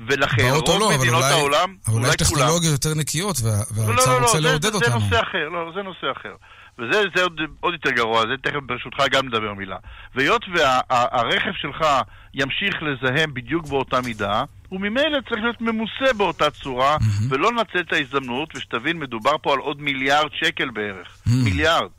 [0.00, 4.20] ולכן רוב לא, מדינות אולי, העולם, אבל אולי יש טכנולוגיות יותר נקיות, והאוצר לא, לא,
[4.20, 5.00] לא, רוצה זה, לעודד זה, אותנו.
[5.00, 6.34] זה נושא אחר, לא, זה נושא אחר.
[6.78, 9.76] וזה זה עוד, עוד יותר גרוע, זה תכף ברשותך גם נדבר מילה.
[10.14, 11.86] והיות והרכב וה, שלך
[12.34, 17.24] ימשיך לזהם בדיוק באותה מידה, הוא ממילא צריך להיות ממוסה באותה צורה, mm-hmm.
[17.30, 21.06] ולא לנצל את ההזדמנות, ושתבין, מדובר פה על עוד מיליארד שקל בערך.
[21.06, 21.30] Mm-hmm.
[21.44, 21.90] מיליארד.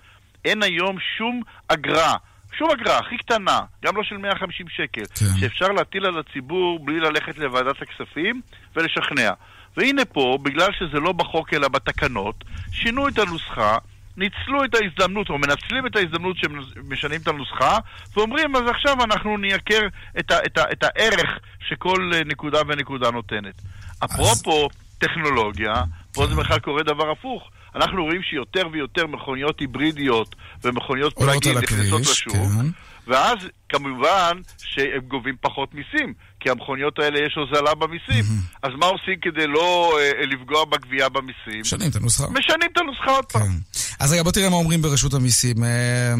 [0.45, 2.15] אין היום שום אגרה.
[2.58, 5.26] שום אגרה, הכי קטנה, גם לא של 150 שקל, כן.
[5.39, 8.42] שאפשר להטיל על הציבור בלי ללכת לוועדת הכספים
[8.76, 9.32] ולשכנע.
[9.78, 13.78] והנה פה, בגלל שזה לא בחוק אלא בתקנות, שינו את הנוסחה,
[14.18, 17.78] ניצלו את ההזדמנות, או מנצלים את ההזדמנות שמשנים את הנוסחה,
[18.16, 19.82] ואומרים, אז עכשיו אנחנו נייקר
[20.20, 23.62] את, ה, את, ה, את הערך שכל נקודה ונקודה נותנת.
[24.06, 25.74] אפרופו טכנולוגיה,
[26.13, 27.50] פה זה בכלל קורה דבר הפוך.
[27.76, 32.68] אנחנו רואים שיותר ויותר מכוניות היברידיות ומכוניות פלאגים נכנסות לשוק, כן.
[33.08, 33.38] ואז
[33.70, 38.24] כמובן שהם גובים פחות מיסים, כי המכוניות האלה יש הוזלה במיסים.
[38.24, 38.58] Mm-hmm.
[38.64, 41.62] אז מה עושים כדי לא אה, לפגוע בגבייה במיסים?
[41.62, 42.28] משנים את הנוסחה.
[42.30, 43.42] משנים את הנוסחה עוד פעם.
[43.42, 43.80] כן.
[44.00, 45.64] אז רגע, בוא תראה מה אומרים ברשות המיסים.
[45.64, 46.14] אה,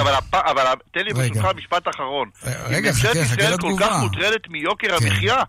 [0.00, 2.30] אבל, אבל תן לי ברשותך משפט אחרון.
[2.46, 3.16] אה, רגע, חכה, חכה לתגובה.
[3.16, 5.06] אם ממשלת ישראל כל כך מוטרדת מיוקר כן.
[5.06, 5.42] המחיה,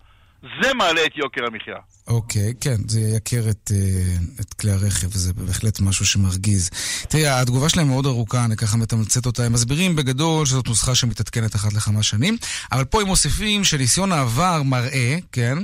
[0.62, 1.97] זה מעלה את יוקר המחיה.
[2.08, 6.70] אוקיי, כן, זה ייקר את, אה, את כלי הרכב, זה בהחלט משהו שמרגיז.
[7.10, 9.44] תראה, התגובה שלהם מאוד ארוכה, אני ככה מתמצת אותה.
[9.44, 12.38] הם מסבירים בגדול שזאת נוסחה שמתעדכנת אחת לכמה שנים,
[12.72, 15.58] אבל פה הם מוסיפים שניסיון העבר מראה, כן,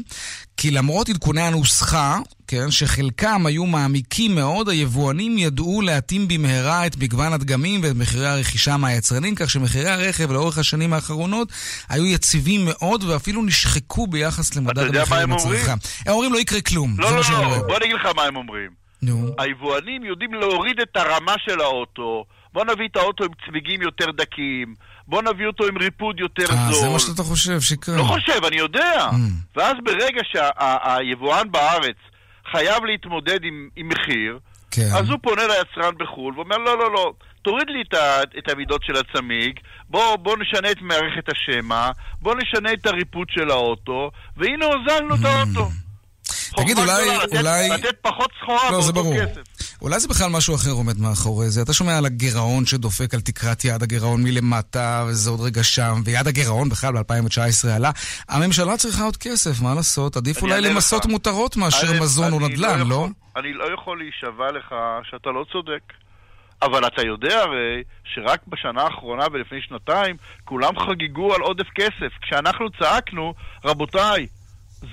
[0.58, 7.34] כי למרות עדכוני הנוסחה, כן, שחלקם היו מעמיקים מאוד, היבואנים ידעו להתאים במהרה את מגוון
[7.34, 11.48] הדגמים ואת מחירי הרכישה מהיצרנים, כך שמחירי הרכב לאורך השנים האחרונות
[11.90, 15.72] היו יציבים מאוד ואפילו נשחקו ביחס למדד המחירים הצריכה.
[16.06, 16.96] הם אומרים לא יקרה כלום.
[16.98, 18.70] לא, לא, לא, בוא אני אגיד לך מה הם אומרים.
[19.02, 19.36] נו.
[19.38, 24.76] היבואנים יודעים להוריד את הרמה של האוטו, בוא נביא את האוטו עם צמיגים יותר דקים,
[25.08, 26.82] בוא נביא אותו עם ריפוד יותר 아, זול.
[26.82, 27.98] זה מה שאתה חושב שיקרה.
[27.98, 29.10] לא חושב, אני יודע.
[29.12, 29.16] Mm.
[29.56, 31.96] ואז ברגע שהיבואן שה- בארץ
[32.52, 34.40] חייב להתמודד עם, עם מחיר,
[34.72, 34.90] כן.
[34.96, 38.84] אז הוא פונה ליצרן בחו"ל ואומר, לא, לא, לא, תוריד לי את, ה, את המידות
[38.84, 41.90] של הצמיג, בוא, בוא נשנה את מערכת השמע,
[42.22, 45.20] בוא נשנה את הריפוד של האוטו, והנה הוזלנו mm.
[45.20, 45.70] את האוטו.
[46.58, 47.18] תגיד, אולי...
[47.18, 47.70] לתת, אולי...
[47.70, 49.72] לתת פחות סחורה לא, באותו כסף.
[49.82, 51.62] אולי זה בכלל משהו אחר עומד מאחורי זה.
[51.62, 56.28] אתה שומע על הגירעון שדופק על תקרת יעד הגירעון מלמטה, וזה עוד רגע שם, ויעד
[56.28, 57.92] הגירעון בכלל ב-2019 עלה.
[58.30, 60.18] הממשלה צריכה עוד כסף, מה לעשות?
[60.18, 63.08] עדיף אולי למסות מותרות מאשר מזון או לא נדל"ן, לא, לא?
[63.36, 65.94] אני לא יכול להישבע לך שאתה לא צודק.
[66.62, 72.14] אבל אתה יודע הרי שרק בשנה האחרונה ולפני שנתיים כולם חגגו על עודף כסף.
[72.22, 73.34] כשאנחנו צעקנו,
[73.66, 74.28] רבותיי,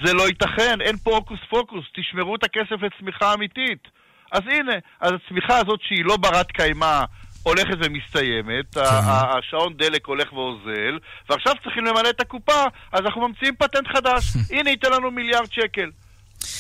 [0.05, 3.88] זה לא ייתכן, אין פה הוקוס פוקוס, תשמרו את הכסף לצמיחה אמיתית.
[4.33, 7.05] אז הנה, אז הצמיחה הזאת שהיא לא ברת קיימא,
[7.42, 8.81] הולכת ומסתיימת, כן.
[9.05, 10.98] השעון דלק הולך ואוזל,
[11.31, 14.24] ועכשיו צריכים למלא את הקופה, אז אנחנו ממציאים פטנט חדש.
[14.55, 15.90] הנה, ייתן לנו מיליארד שקל.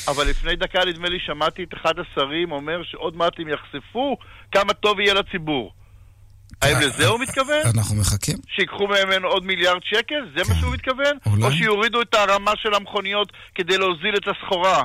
[0.08, 4.16] אבל לפני דקה, נדמה לי, שמעתי את אחד השרים אומר שעוד מעט הם יחשפו
[4.52, 5.72] כמה טוב יהיה לציבור.
[6.62, 7.62] האם לזה הוא מתכוון?
[7.74, 8.36] אנחנו מחכים.
[8.56, 10.14] שיקחו ממנו עוד מיליארד שקל?
[10.36, 11.42] זה מה שהוא מתכוון?
[11.42, 14.84] או שיורידו את הרמה של המכוניות כדי להוזיל את הסחורה?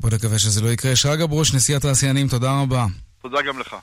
[0.00, 0.96] בוא נקווה שזה לא יקרה.
[0.96, 2.86] שרגא ברוש, נשיא התעשיינים, תודה רבה.
[3.22, 3.76] תודה גם לך.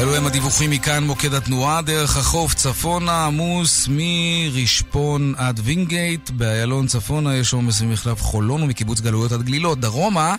[0.00, 7.36] אלו הם הדיווחים מכאן מוקד התנועה, דרך החוף צפונה עמוס מרשפון עד וינגייט, באיילון צפונה
[7.36, 10.34] יש עומס ממחלף חולון ומקיבוץ גלויות עד גלילות, דרומה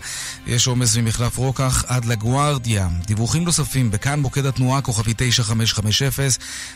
[0.47, 2.87] יש עומס ממחלף רוקח עד לגוארדיה.
[3.05, 6.29] דיווחים נוספים בכאן מוקד התנועה, כוכבי 9550,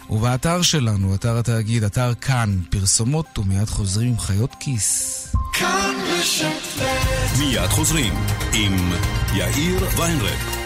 [0.09, 5.27] ובאתר שלנו, אתר התאגיד, אתר כאן, פרסומות ומיד חוזרים עם חיות כיס.
[5.53, 5.95] כאן
[7.39, 8.13] מיד חוזרים
[8.53, 8.91] עם
[9.33, 10.64] יאיר ויינרב.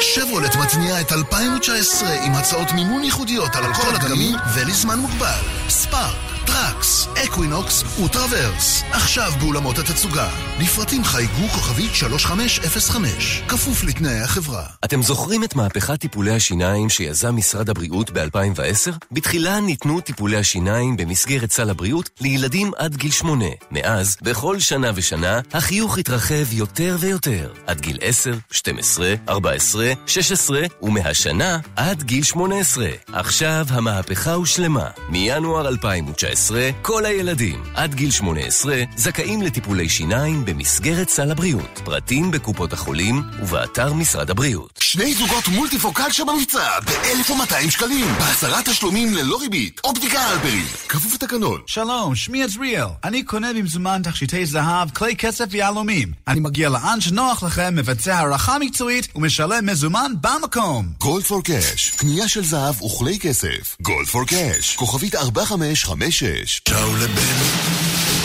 [0.00, 5.40] שברולט מתניעה את 2019 עם הצעות מימון ייחודיות על כל הדגמים ולזמן מוגבל.
[5.68, 8.82] ספארק, טראקס, אקווינוקס וטראוורס.
[8.90, 10.30] עכשיו באולמות התצוגה.
[10.60, 14.66] לפרטים חייגו כוכבית 3505, כפוף לתנאי החברה.
[14.84, 18.92] אתם זוכרים את מהפכת טיפולי השיניים שיזם משרד הבריאות ב-2010?
[19.12, 23.44] בתחילה ניתנו טיפולי השיניים במסגרת סל הבריאות לילדים עד גיל 8.
[23.70, 27.52] מאז, בכל שנה ושנה, החיוך התרחב יותר ויותר.
[27.66, 32.88] עד גיל 10, 12, 14, 16, ומהשנה עד גיל 18.
[33.12, 34.88] עכשיו המהפכה הושלמה.
[35.08, 41.80] מינואר 2019 18, כל הילדים עד גיל 18 זכאים לטיפולי שיניים במסגרת סל הבריאות.
[41.84, 44.78] פרטים בקופות החולים ובאתר משרד הבריאות.
[44.80, 48.06] שני זוגות מולטיפוקל שבמבצע ב-1,200 שקלים.
[48.18, 49.80] בעשרה תשלומים ללא ריבית.
[49.84, 50.64] אופטיקה הלפרין.
[50.88, 51.60] כפוף לתקנון.
[51.66, 52.86] שלום, שמי עזריאל.
[53.04, 56.12] אני קונה במזומן תכשיטי זהב, כלי כסף ויהלומים.
[56.28, 60.86] אני מגיע לאן שנוח לכם, מבצע הערכה מקצועית ומשלם מזומן במקום.
[60.98, 61.90] גולד פור קאש.
[61.90, 63.76] קנייה של זהב וכלי כסף.
[63.82, 64.76] גולד פור קאש.
[64.76, 66.37] כוכבית 4556.
[66.46, 67.38] צ'או לבן,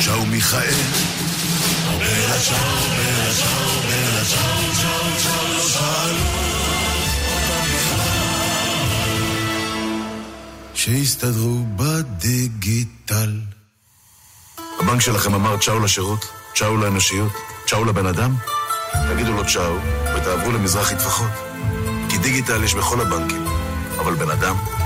[0.05, 0.73] צ'או מיכאל.
[10.75, 13.39] שיסתדרו בדיגיטל.
[14.79, 17.31] הבנק שלכם אמר צ'או לשירות, צ'או לאנושיות,
[17.67, 18.35] צ'או לבן אדם?
[19.13, 19.75] תגידו לו צ'או
[20.15, 21.31] ותעברו למזרחי טפחות.
[22.09, 23.45] כי דיגיטל יש בכל הבנקים,
[23.99, 24.82] אבל בן אדם...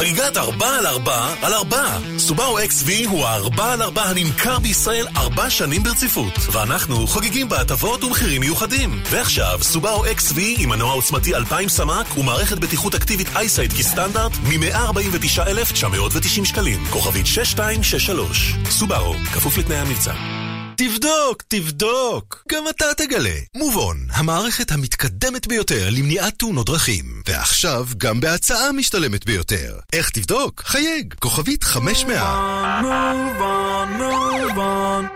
[0.00, 1.98] חגיגת 4 על 4 על 4.
[2.18, 6.32] סובארו XV הוא ה-4 על 4 הנמכר בישראל 4 שנים ברציפות.
[6.52, 9.02] ואנחנו חוגגים בהטבות ומחירים מיוחדים.
[9.10, 16.84] ועכשיו, סובארו XV עם מנוע עוצמתי 2000 סמ"ק ומערכת בטיחות אקטיבית אייסייד כסטנדרט מ-149,990 שקלים.
[16.90, 18.54] כוכבית 6263.
[18.70, 20.39] סובארו, כפוף לתנאי המבצע.
[20.80, 22.44] תבדוק, תבדוק.
[22.52, 23.38] גם אתה תגלה.
[23.56, 27.22] מובון, המערכת המתקדמת ביותר למניעת תאונות דרכים.
[27.26, 29.78] ועכשיו גם בהצעה משתלמת ביותר.
[29.92, 30.62] איך תבדוק?
[30.66, 32.18] חייג, כוכבית 500.
[32.82, 35.06] מובון, מובון,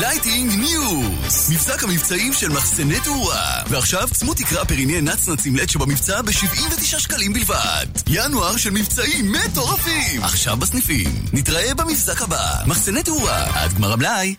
[0.00, 1.50] Lighting News!
[1.52, 3.62] מבזק המבצעים של מחסני תאורה.
[3.68, 7.86] ועכשיו צמוד תקרה פריני נצנצים שבמבצע ב-79 שקלים בלבד.
[8.06, 10.22] ינואר של מבצעים מטורפים!
[10.22, 11.10] עכשיו בסניפים.
[11.32, 12.62] נתראה במבזק הבא.
[12.66, 14.34] מחסני תאורה, עד גמר המלאי.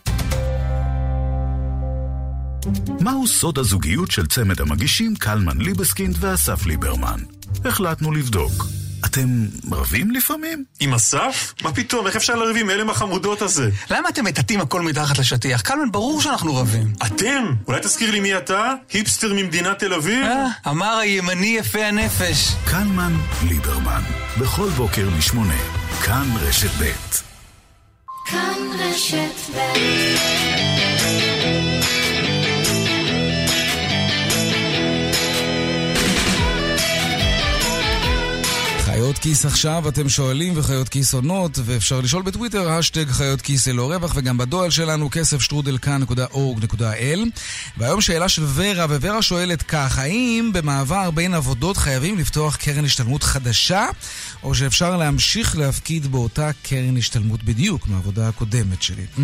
[3.02, 7.20] מהו סוד הזוגיות של צמד המגישים קלמן ליבסקינד ואסף ליברמן?
[7.66, 8.81] החלטנו לבדוק.
[9.06, 10.64] אתם רבים לפעמים?
[10.80, 11.54] עם אסף?
[11.62, 12.08] מה פתאום?
[12.08, 13.70] איך אפשר לריב עם הלם החמודות הזה?
[13.90, 15.62] למה אתם מטאטאים הכל מתחת לשטיח?
[15.62, 16.94] קלמן, ברור שאנחנו רבים.
[17.06, 17.46] אתם?
[17.68, 18.74] אולי תזכיר לי מי אתה?
[18.94, 20.24] היפסטר ממדינת תל אביב?
[20.26, 22.54] אה, אמר הימני יפה הנפש.
[22.66, 23.14] קלמן
[23.48, 24.02] ליברמן,
[24.40, 25.58] בכל בוקר משמונה,
[26.04, 26.92] כאן רשת ב'.
[28.26, 30.12] כאן רשת ב'
[39.12, 43.92] חיות כיס עכשיו, אתם שואלים וחיות כיס עונות, ואפשר לשאול בטוויטר, השטג חיות כיס ללא
[43.92, 47.20] רווח, וגם בדואל שלנו, כסף שטרודלקן.org.il.
[47.78, 53.24] והיום שאלה של ורה, וורה שואלת כך, האם במעבר בין עבודות חייבים לפתוח קרן השתלמות
[53.24, 53.88] חדשה,
[54.44, 59.06] או שאפשר להמשיך להפקיד באותה קרן השתלמות בדיוק מהעבודה הקודמת שלי?
[59.18, 59.20] Mm.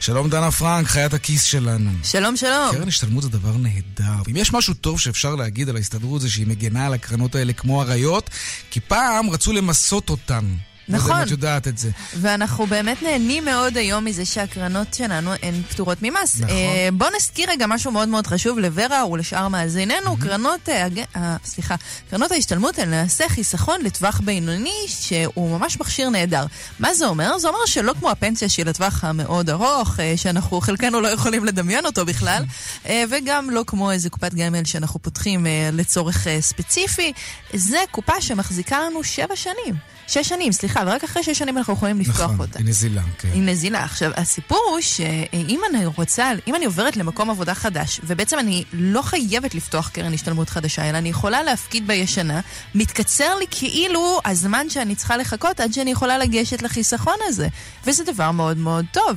[0.00, 1.90] שלום דנה פרנק, חיית הכיס שלנו.
[2.02, 2.72] שלום, שלום.
[2.72, 4.22] קרן השתלמות זה דבר נהדר.
[4.30, 7.82] אם יש משהו טוב שאפשר להגיד על ההסתדרות זה שהיא מגנה על הקרנות האלה כמו
[7.82, 8.30] אריות,
[8.70, 10.44] כי פעם רצו למסות אותן.
[10.88, 11.18] נכון.
[11.18, 11.90] לא את יודעת את זה.
[12.14, 16.40] ואנחנו באמת נהנים מאוד היום מזה שהקרנות שלנו הן פטורות ממס.
[16.40, 16.56] נכון.
[16.56, 20.14] אה, בואו נזכיר רגע משהו מאוד מאוד חשוב לוורה ולשאר מאזיננו.
[20.14, 20.24] Mm-hmm.
[20.24, 21.74] קרנות, אה, אה, סליחה,
[22.10, 26.46] קרנות ההשתלמות הן למעשה חיסכון לטווח בינוני, שהוא ממש מכשיר נהדר.
[26.78, 27.38] מה זה אומר?
[27.38, 31.86] זה אומר שלא כמו הפנסיה שהיא לטווח המאוד ארוך, אה, שאנחנו חלקנו לא יכולים לדמיין
[31.86, 32.44] אותו בכלל,
[32.86, 37.12] אה, וגם לא כמו איזה קופת גמל שאנחנו פותחים אה, לצורך אה, ספציפי.
[37.54, 39.74] זה קופה שמחזיקה לנו שבע שנים.
[40.08, 42.58] שש שנים, סליחה, ורק אחרי שש שנים אנחנו יכולים לפתוח נכון, אותה.
[42.58, 43.28] היא נזילה, כן.
[43.34, 43.84] עם נזילה.
[43.84, 49.02] עכשיו, הסיפור הוא שאם אני רוצה, אם אני עוברת למקום עבודה חדש, ובעצם אני לא
[49.02, 52.40] חייבת לפתוח קרן השתלמות חדשה, אלא אני יכולה להפקיד בישנה,
[52.74, 57.48] מתקצר לי כאילו הזמן שאני צריכה לחכות עד שאני יכולה לגשת לחיסכון הזה.
[57.86, 59.16] וזה דבר מאוד מאוד טוב.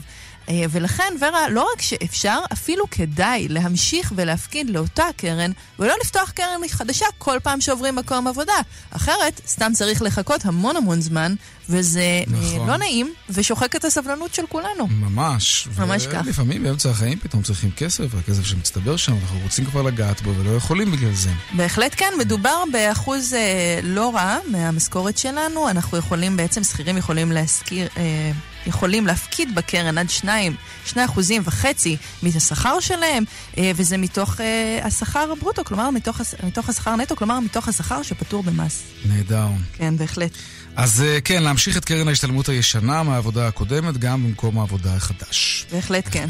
[0.50, 6.68] אה, ולכן, ורה, לא רק שאפשר, אפילו כדאי להמשיך ולהפקיד לאותה קרן, ולא לפתוח קרן
[6.70, 8.54] חדשה כל פעם שעוברים מקום עבודה.
[8.92, 11.36] אחרת, סתם צריך לחכות המון המון זמן,
[11.70, 12.56] וזה נכון.
[12.56, 12.68] נכון.
[12.68, 14.88] לא נעים, ושוחק את הסבלנות של כולנו.
[14.88, 15.68] ממש.
[15.78, 16.22] ממש כך.
[16.26, 20.56] לפעמים באמצע החיים פתאום צריכים כסף, והכסף שמצטבר שם, אנחנו רוצים כבר לגעת בו ולא
[20.56, 21.30] יכולים בגלל זה.
[21.54, 25.70] בהחלט כן, מדובר באחוז אה, לא רע מהמשכורת שלנו.
[25.70, 28.32] אנחנו יכולים, בעצם שכירים יכולים להשכיר, אה,
[28.68, 33.24] יכולים להפקיד בקרן עד שניים, שני אחוזים וחצי מהשכר שלהם,
[33.58, 38.44] אה, וזה מתוך אה, השכר הברוטו, כלומר מתוך, מתוך השכר נטו, כלומר מתוך השכר שפטור
[38.44, 38.84] במס.
[39.06, 39.48] נהדר.
[39.74, 40.32] כן, בהחלט.
[40.76, 45.66] אז אה, כן, להמשיך את קרן ההשתלמות הישנה מהעבודה הקודמת, גם במקום העבודה החדש.
[45.72, 46.30] בהחלט כן.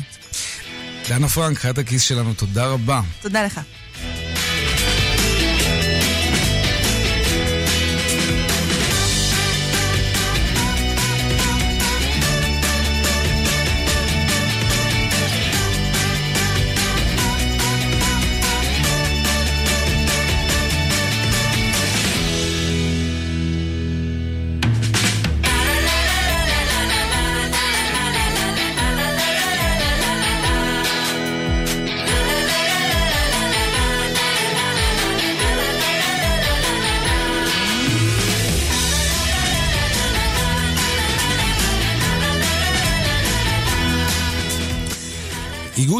[1.09, 3.01] דנה פרנק, חיית הכיס שלנו, תודה רבה.
[3.21, 3.61] תודה לך.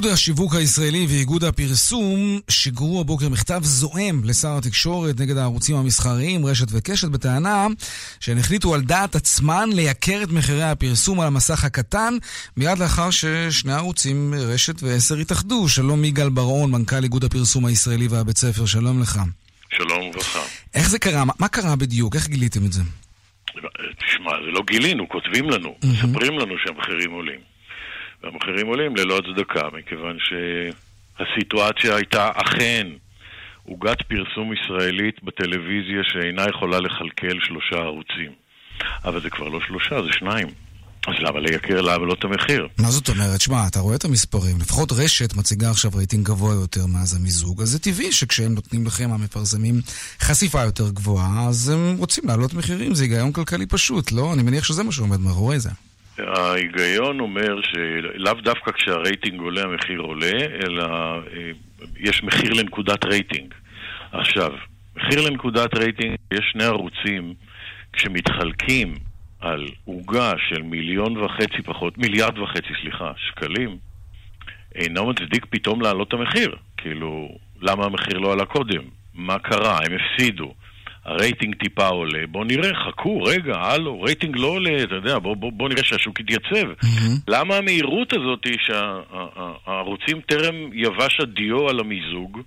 [0.01, 6.67] איגוד השיווק הישראלי ואיגוד הפרסום שיגרו הבוקר מכתב זועם לשר התקשורת נגד הערוצים המסחריים, רשת
[6.71, 7.67] וקשת, בטענה
[8.19, 12.13] שהן החליטו על דעת עצמן לייקר את מחירי הפרסום על המסך הקטן,
[12.57, 15.69] מיד לאחר ששני ערוצים, רשת ועשר, התאחדו.
[15.69, 19.19] שלום יגאל בר-און, מנכ"ל איגוד הפרסום הישראלי והבית ספר, שלום לך.
[19.77, 20.43] שלום וברכה.
[20.73, 21.25] איך זה קרה?
[21.25, 22.15] מה, מה קרה בדיוק?
[22.15, 22.81] איך גיליתם את זה?
[24.05, 27.50] תשמע, זה לא גילינו, כותבים לנו, מספרים לנו שהמחירים עולים.
[28.23, 32.88] והמחירים עולים ללא הצדקה, מכיוון שהסיטואציה הייתה אכן
[33.63, 38.31] עוגת פרסום ישראלית בטלוויזיה שאינה יכולה לכלכל שלושה ערוצים.
[39.05, 40.47] אבל זה כבר לא שלושה, זה שניים.
[41.07, 42.67] אז למה לייקר לא את המחיר?
[42.77, 43.41] מה זאת אומרת?
[43.41, 47.69] שמע, אתה רואה את המספרים, לפחות רשת מציגה עכשיו רייטינג גבוה יותר מאז המיזוג, אז
[47.69, 49.81] זה טבעי שכשהם נותנים לכם, המפרסמים,
[50.19, 54.34] חשיפה יותר גבוהה, אז הם רוצים להעלות מחירים, זה היגיון כלכלי פשוט, לא?
[54.34, 55.69] אני מניח שזה מה שעומד מאחורי זה.
[56.19, 61.52] ההיגיון אומר שלאו דווקא כשהרייטינג עולה המחיר עולה, אלא אה,
[61.97, 63.54] יש מחיר לנקודת רייטינג.
[64.12, 64.52] עכשיו,
[64.95, 67.34] מחיר לנקודת רייטינג, יש שני ערוצים
[67.93, 68.95] כשמתחלקים
[69.39, 73.78] על עוגה של מיליון וחצי פחות, מיליארד וחצי, סליחה, שקלים,
[74.76, 76.56] אינו מצדיק פתאום להעלות את המחיר.
[76.78, 77.30] כאילו,
[77.62, 78.84] למה המחיר לא עלה קודם?
[79.13, 79.78] מה קרה?
[79.86, 80.54] הם הפסידו.
[81.05, 85.51] הרייטינג טיפה עולה, בואו נראה, חכו, רגע, הלו, רייטינג לא עולה, אתה יודע, בואו בוא,
[85.51, 86.71] בוא נראה שהשוק יתייצב.
[86.71, 87.21] Mm-hmm.
[87.27, 92.41] למה המהירות הזאת שהערוצים טרם יבש הדיו על המיזוג,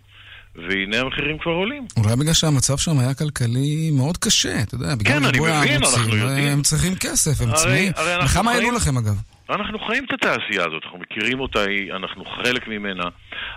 [0.57, 1.87] והנה המחירים כבר עולים?
[1.97, 6.49] אולי בגלל שהמצב שם היה כלכלי מאוד קשה, אתה יודע, בגלל כן, אנחנו יודעים.
[6.49, 7.93] הם צריכים כסף, הם צמאים.
[8.25, 9.34] וכמה העלו לכם אגב?
[9.51, 11.65] אנחנו חיים את התעשייה הזאת, אנחנו מכירים אותה,
[11.97, 13.05] אנחנו חלק ממנה,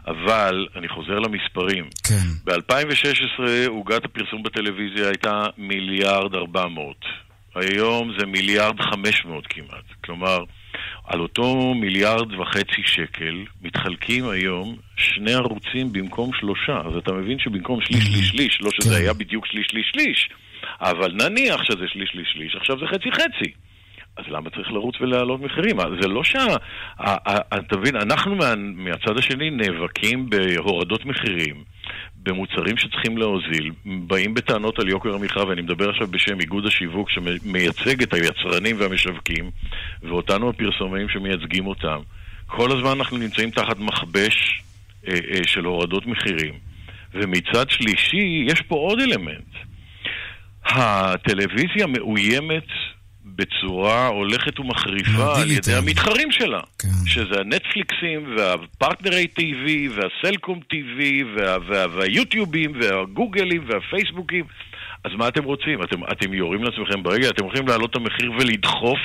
[0.08, 1.90] אבל אני חוזר למספרים.
[2.08, 2.28] כן.
[2.44, 7.06] ב-2016 עוגת הפרסום בטלוויזיה הייתה מיליארד ארבע מאות.
[7.56, 9.86] היום זה מיליארד חמש מאות כמעט.
[10.06, 10.44] כלומר,
[11.08, 16.82] על אותו מיליארד וחצי שקל מתחלקים היום שני ערוצים במקום שלושה.
[16.86, 20.30] אז אתה מבין שבמקום שליש שליש שליש, לא שזה היה בדיוק שליש שליש שליש,
[20.82, 23.67] אבל נניח שזה שליש שליש שליש, עכשיו זה חצי חצי.
[24.18, 25.78] אז למה צריך לרוץ ולהעלות מחירים?
[26.02, 26.46] זה לא שה...
[27.58, 31.64] אתה מבין, אנחנו מה, מהצד השני נאבקים בהורדות מחירים,
[32.24, 38.02] במוצרים שצריכים להוזיל, באים בטענות על יוקר המחיה, ואני מדבר עכשיו בשם איגוד השיווק שמייצג
[38.02, 39.52] את היצרנים והמשווקים,
[40.04, 42.00] ואותנו הפרסומאים שמייצגים אותם.
[42.46, 44.62] כל הזמן אנחנו נמצאים תחת מכבש
[45.08, 46.54] אה, אה, של הורדות מחירים.
[47.14, 49.56] ומצד שלישי, יש פה עוד אלמנט.
[50.66, 52.68] הטלוויזיה מאוימת
[53.38, 56.88] בצורה הולכת ומחריפה על ידי המתחרים שלה, כן.
[57.06, 64.46] שזה הנטפליקסים והפרטנרי טיווי והסלקום טיווי וה, וה, והיוטיובים והגוגלים והפייסבוקים.
[65.04, 65.84] אז מה אתם רוצים?
[65.84, 69.00] אתם, אתם יורים לעצמכם ברגע, אתם הולכים להעלות את המחיר ולדחוף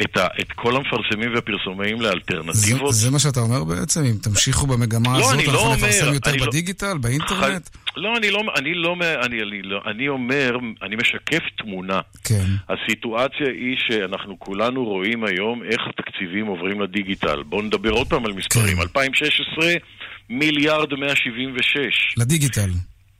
[0.00, 2.94] את, ה, את כל המפרסמים והפרסומאים זה, לאלטרנטיבות.
[2.94, 4.04] זה מה שאתה אומר בעצם?
[4.04, 7.68] אם תמשיכו במגמה לא, הזאת, לא אנחנו אומר, נפרסם יותר אני לא- בדיגיטל, באינטרנט?
[7.96, 12.00] לא, אני לא, אני לא, אני, אני, לא, אני אומר, אני משקף תמונה.
[12.24, 12.44] כן.
[12.68, 17.42] הסיטואציה היא שאנחנו כולנו רואים היום איך התקציבים עוברים לדיגיטל.
[17.42, 18.80] בואו נדבר עוד פעם על מספרים.
[18.80, 19.72] 2016,
[20.30, 22.14] מיליארד 176.
[22.16, 22.70] לדיגיטל.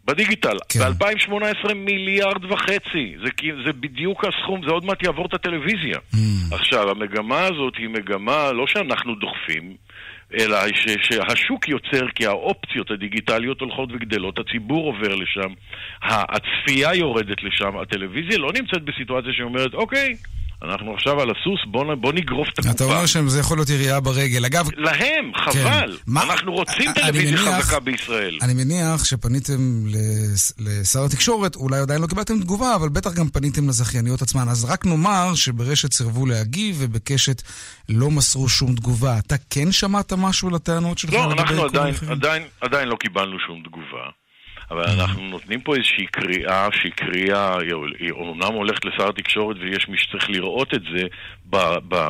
[0.06, 0.56] בדיגיטל.
[0.78, 3.14] ב-2018 מיליארד וחצי.
[3.24, 3.30] זה,
[3.66, 5.98] זה בדיוק הסכום, זה עוד מעט יעבור את הטלוויזיה.
[6.52, 9.76] עכשיו, המגמה הזאת היא מגמה לא שאנחנו דוחפים,
[10.34, 15.52] אלא ש, שהשוק יוצר כי האופציות הדיגיטליות הולכות וגדלות, הציבור עובר לשם,
[16.02, 20.14] הצפייה יורדת לשם, הטלוויזיה לא נמצאת בסיטואציה שאומרת, אוקיי,
[20.62, 22.84] אנחנו עכשיו על הסוס, בוא, בוא נגרוף את אתה הקופה.
[22.84, 24.44] אומר שזה יכול להיות ירייה ברגל.
[24.44, 25.96] אגב, להם, חבל.
[26.06, 28.38] מה- אנחנו רוצים אני טלוויזיה מניח- חזקה בישראל.
[28.42, 29.84] אני מניח שפניתם
[30.58, 34.48] לשר התקשורת, אולי עדיין לא קיבלתם תגובה, אבל בטח גם פניתם לזכייניות עצמן.
[34.48, 37.42] אז רק נאמר שברשת סירבו להגיב ובקשת
[37.88, 39.18] לא מסרו שום תגובה.
[39.18, 41.94] אתה כן שמעת משהו לטענות שלך לא, אנחנו עדיין?
[42.10, 44.10] עדיין, עדיין לא קיבלנו שום תגובה.
[44.70, 44.84] אבל.
[45.00, 47.58] אנחנו נותנים פה איזושהי קריאה, שהיא קריאה,
[47.98, 51.02] היא אומנם הולכת לשר התקשורת ויש מי שצריך לראות את זה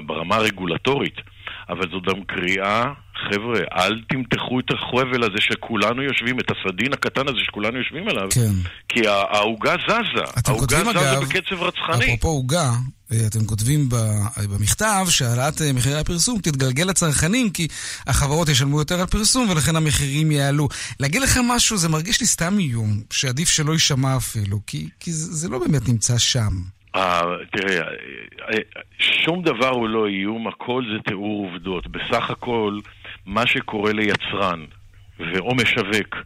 [0.07, 1.21] ברמה הרגולטורית,
[1.69, 2.85] אבל זו גם קריאה,
[3.29, 8.29] חבר'ה, אל תמתחו את החבל הזה שכולנו יושבים, את הסדין הקטן הזה שכולנו יושבים עליו,
[8.31, 8.53] כן.
[8.89, 12.05] כי העוגה זזה, העוגה זזה אגב, בקצב רצחני.
[12.05, 12.73] אפרופו עוגה,
[13.13, 17.69] אה, אתם כותבים ב- במכתב שהעלאת אה, מחירי הפרסום תתגלגל לצרכנים כי
[18.07, 20.69] החברות ישלמו יותר על פרסום ולכן המחירים יעלו.
[21.01, 25.35] להגיד לך משהו, זה מרגיש לי סתם איום, שעדיף שלא יישמע אפילו, כי, כי זה,
[25.35, 26.76] זה לא באמת נמצא שם.
[26.97, 27.23] אה,
[27.53, 27.89] תראה, אה,
[28.53, 31.87] אה, שום דבר הוא לא איום, הכל זה תיאור עובדות.
[31.87, 32.79] בסך הכל,
[33.27, 34.65] מה שקורה ליצרן
[35.21, 36.17] ו- או משווק,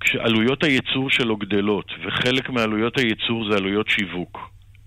[0.00, 4.38] כשעלויות הייצור שלו גדלות, וחלק מעלויות הייצור זה עלויות שיווק,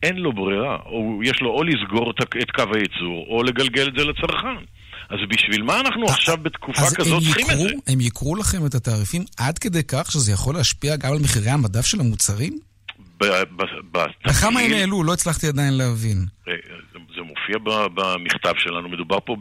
[0.03, 0.77] אין לו ברירה.
[0.85, 4.63] או יש לו או לסגור את קו הייצור, או לגלגל את זה לצרכן.
[5.09, 7.69] אז בשביל מה אנחנו עכשיו בתקופה כזאת צריכים את זה?
[7.87, 11.85] הם יקרו לכם את התעריפים עד כדי כך שזה יכול להשפיע גם על מחירי המדף
[11.85, 12.72] של המוצרים?
[13.17, 15.03] בכמה הם העלו?
[15.03, 16.17] לא הצלחתי עדיין להבין.
[16.47, 16.53] אה,
[16.93, 17.57] זה- מופיע
[17.93, 19.35] במכתב שלנו, מדובר פה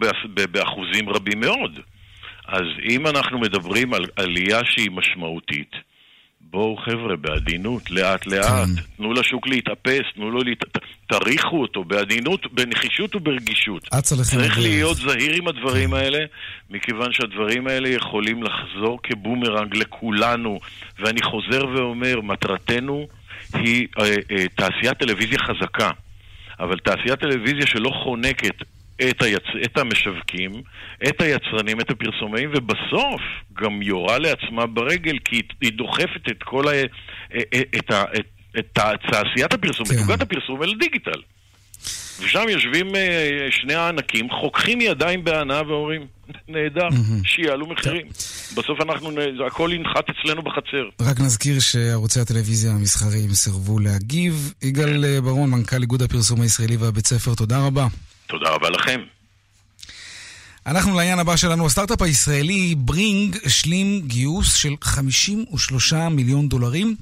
[0.52, 1.78] באחוזים רבים מאוד.
[2.48, 5.70] אז אם אנחנו מדברים על עלייה שהיא משמעותית,
[6.40, 10.58] בואו חבר'ה, בעדינות, לאט לאט, תנו לשוק להתאפס, תנו לו להת...
[11.08, 13.88] תריחו אותו בעדינות, בנחישות וברגישות.
[14.48, 14.58] צריך.
[14.58, 16.18] להיות זהיר עם הדברים האלה,
[16.70, 20.60] מכיוון שהדברים האלה יכולים לחזור כבומרנג לכולנו.
[20.98, 23.06] ואני חוזר ואומר, מטרתנו
[23.54, 25.90] היא אה, אה, תעשיית טלוויזיה חזקה.
[26.60, 28.54] אבל תעשיית טלוויזיה שלא חונקת
[29.10, 29.42] את, היצ...
[29.64, 30.50] את המשווקים,
[31.08, 33.20] את היצרנים, את הפרסומאים, ובסוף
[33.62, 36.72] גם יורה לעצמה ברגל, כי היא- היא דוחפת את כל ה...
[37.78, 38.04] את, ה...
[38.18, 38.26] את...
[38.58, 38.78] את
[39.10, 41.20] תעשיית הפרסום, את עוגת הפרסום אל דיגיטל.
[42.20, 46.06] ושם יושבים אה, שני הענקים, חוככים ידיים בהנאה ואומרים,
[46.48, 46.88] נהדר,
[47.24, 48.06] שיעלו מחירים.
[48.56, 49.10] בסוף אנחנו,
[49.46, 50.88] הכל ינחת אצלנו בחצר.
[51.00, 54.52] רק נזכיר שערוצי הטלוויזיה המסחריים סירבו להגיב.
[54.62, 57.86] יגאל אה, ברון, מנכ"ל איגוד הפרסום הישראלי והבית ספר, תודה רבה.
[58.26, 59.00] תודה רבה לכם.
[60.66, 66.96] אנחנו לעניין הבא שלנו, הסטארט-אפ הישראלי ברינג השלים גיוס של 53 מיליון דולרים.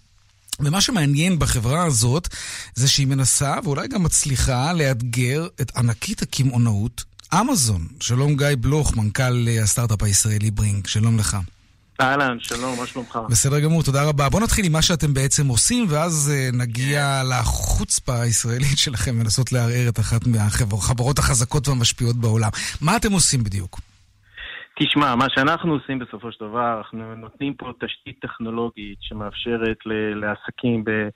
[0.60, 2.28] ומה שמעניין בחברה הזאת
[2.74, 7.04] זה שהיא מנסה, ואולי גם מצליחה, לאתגר את ענקית הקמעונאות,
[7.34, 7.80] אמזון.
[8.00, 11.36] שלום גיא בלוך, מנכ"ל אה, הסטארט-אפ הישראלי ברינג, שלום לך.
[12.00, 13.18] אהלן, שלום, מה שלומך?
[13.30, 14.28] בסדר גמור, תודה רבה.
[14.28, 19.88] בואו נתחיל עם מה שאתם בעצם עושים, ואז אה, נגיע לחוצפה הישראלית שלכם לנסות לערער
[19.88, 22.50] את אחת מהחברות החזקות והמשפיעות בעולם.
[22.80, 23.80] מה אתם עושים בדיוק?
[24.78, 29.78] תשמע, מה שאנחנו עושים בסופו של דבר, אנחנו נותנים פה תשתית טכנולוגית שמאפשרת
[30.14, 31.08] לעסקים ב-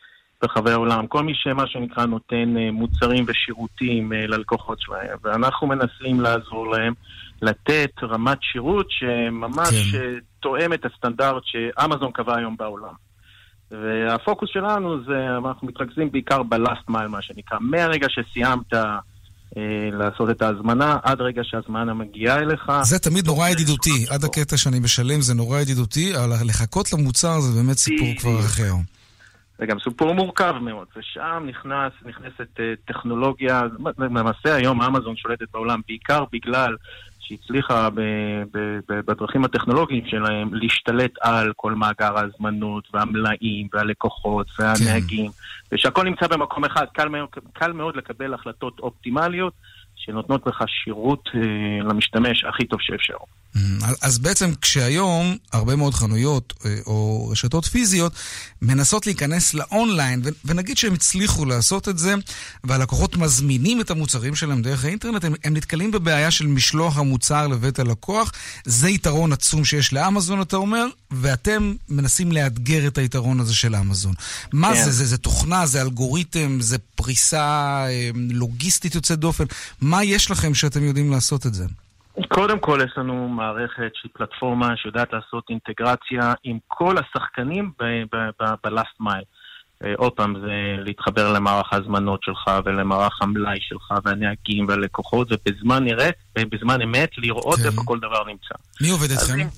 [0.45, 6.21] ברחבי העולם, כל מי שמה שנקרא נותן אה, מוצרים ושירותים אה, ללקוחות שלהם, ואנחנו מנסים
[6.21, 6.95] לעזור להם
[7.43, 9.99] לתת רמת שירות שממש כן.
[9.99, 12.95] אה, תואם את הסטנדרט שאמזון קבע היום בעולם.
[13.71, 17.59] והפוקוס שלנו זה, אנחנו מתרכזים בעיקר בלאסט מייל, מה שנקרא.
[17.61, 18.99] מהרגע שסיימת אה,
[19.93, 22.73] לעשות את ההזמנה, עד רגע שהזמנה מגיעה אליך.
[22.83, 27.61] זה תמיד נורא ידידותי, עד הקטע שאני משלם זה נורא ידידותי, אבל לחכות למוצר זה
[27.61, 28.73] באמת סיפור כבר אחר.
[29.59, 33.63] זה גם סיפור מורכב מאוד, ושם נכנס, נכנסת אה, טכנולוגיה,
[33.99, 36.77] למעשה היום אמזון שולטת בעולם בעיקר בגלל
[37.21, 38.01] שהצליחה ב,
[38.53, 45.31] ב, ב, בדרכים הטכנולוגיים שלהם להשתלט על כל מאגר ההזמנות והמלאים והלקוחות והנהגים,
[45.73, 47.09] ושהכל נמצא במקום אחד, קל
[47.53, 49.53] קל מאוד לקבל החלטות אופטימליות
[49.97, 51.41] שנותנות לך שירות אה,
[51.83, 53.17] למשתמש הכי טוב שאפשר.
[53.83, 58.13] אז- אז בעצם כשהיום הרבה מאוד חנויות אה, או רשתות פיזיות
[58.63, 62.15] מנסות להיכנס לאונליין, ונגיד שהם הצליחו לעשות את זה,
[62.65, 67.79] והלקוחות מזמינים את המוצרים שלהם דרך האינטרנט, הם, הם נתקלים בבעיה של משלוח המוצר לבית
[67.79, 68.33] הלקוח.
[68.65, 74.15] זה יתרון עצום שיש לאמזון, אתה אומר, ואתם מנסים לאתגר את היתרון הזה של אמזון.
[74.53, 74.85] מה כן.
[74.85, 74.91] זה?
[74.91, 75.05] זה?
[75.07, 77.41] זה תוכנה, זה אלגוריתם, זה פריסה
[77.89, 79.45] אה, לוגיסטית יוצאת דופן.
[79.81, 81.65] מה יש לכם שאתם יודעים לעשות את זה?
[82.29, 87.71] קודם כל יש לנו מערכת שהיא פלטפורמה שיודעת לעשות אינטגרציה עם כל השחקנים
[88.41, 89.25] ב-last mile.
[89.85, 96.15] אה, עוד פעם, זה להתחבר למערך ההזמנות שלך ולמערך המלאי שלך והנהגים והלקוחות, ובזמן נראית,
[96.39, 98.55] בזמן אמת, לראות איפה כל דבר נמצא.
[98.81, 99.49] מי עובד אז איתכם?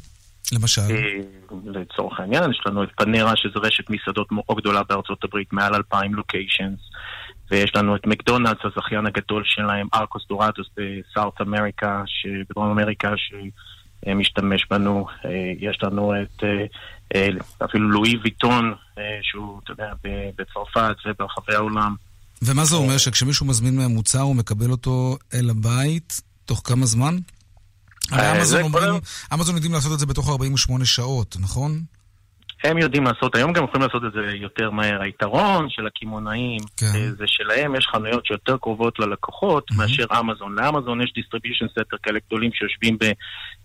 [0.53, 0.81] למשל.
[0.91, 1.19] אה,
[1.67, 6.15] לצורך העניין, יש לנו את פנרה, שזו רשת מסעדות מאוד גדולה בארצות הברית, מעל 2,000
[6.15, 6.81] לוקיישנס.
[7.51, 12.03] ויש לנו את מקדונלדס, הזכיין הגדול שלהם, ארקוס דורטוס בסארט אמריקה,
[12.51, 15.07] בדרום אמריקה, שמשתמש בנו.
[15.25, 15.31] אה,
[15.61, 16.65] יש לנו את אה,
[17.15, 17.29] אה,
[17.65, 18.75] אפילו לואי ויטון,
[19.23, 19.93] שהוא, אתה יודע,
[20.39, 21.95] בצרפת וברחבי העולם.
[22.43, 27.17] ומה זה אומר שכשמישהו מזמין מהם מוצר הוא מקבל אותו אל הבית תוך כמה זמן?
[28.11, 28.95] הרי אמזון זה אומרים,
[29.35, 31.81] אמזון יודעים לעשות את זה בתוך 48 שעות, נכון?
[32.65, 35.03] הם יודעים לעשות, היום גם יכולים לעשות את זה יותר מהר.
[35.03, 36.87] היתרון של הקמעונאים כן.
[36.87, 40.55] אה, זה שלהם יש חנויות שיותר קרובות ללקוחות מאשר אמזון.
[40.59, 43.05] לאמזון יש distribution center כאלה גדולים שיושבים ב,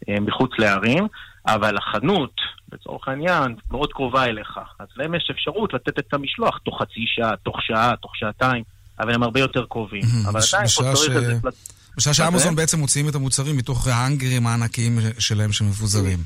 [0.10, 1.08] אה, מחוץ לערים,
[1.48, 2.34] אבל החנות,
[2.74, 4.60] לצורך העניין, מאוד קרובה אליך.
[4.80, 8.64] אז להם יש אפשרות לתת את המשלוח תוך חצי שעה, תוך שעה, תוך שעתיים,
[9.00, 10.02] אבל הם הרבה יותר קרובים.
[10.32, 11.34] אבל בש- עדיין פה צריך ש- איזה...
[11.42, 16.18] פלט- בשעה שאמזון בעצם מוציאים את המוצרים מתוך ההאנגרים הענקיים שלהם שמפוזרים.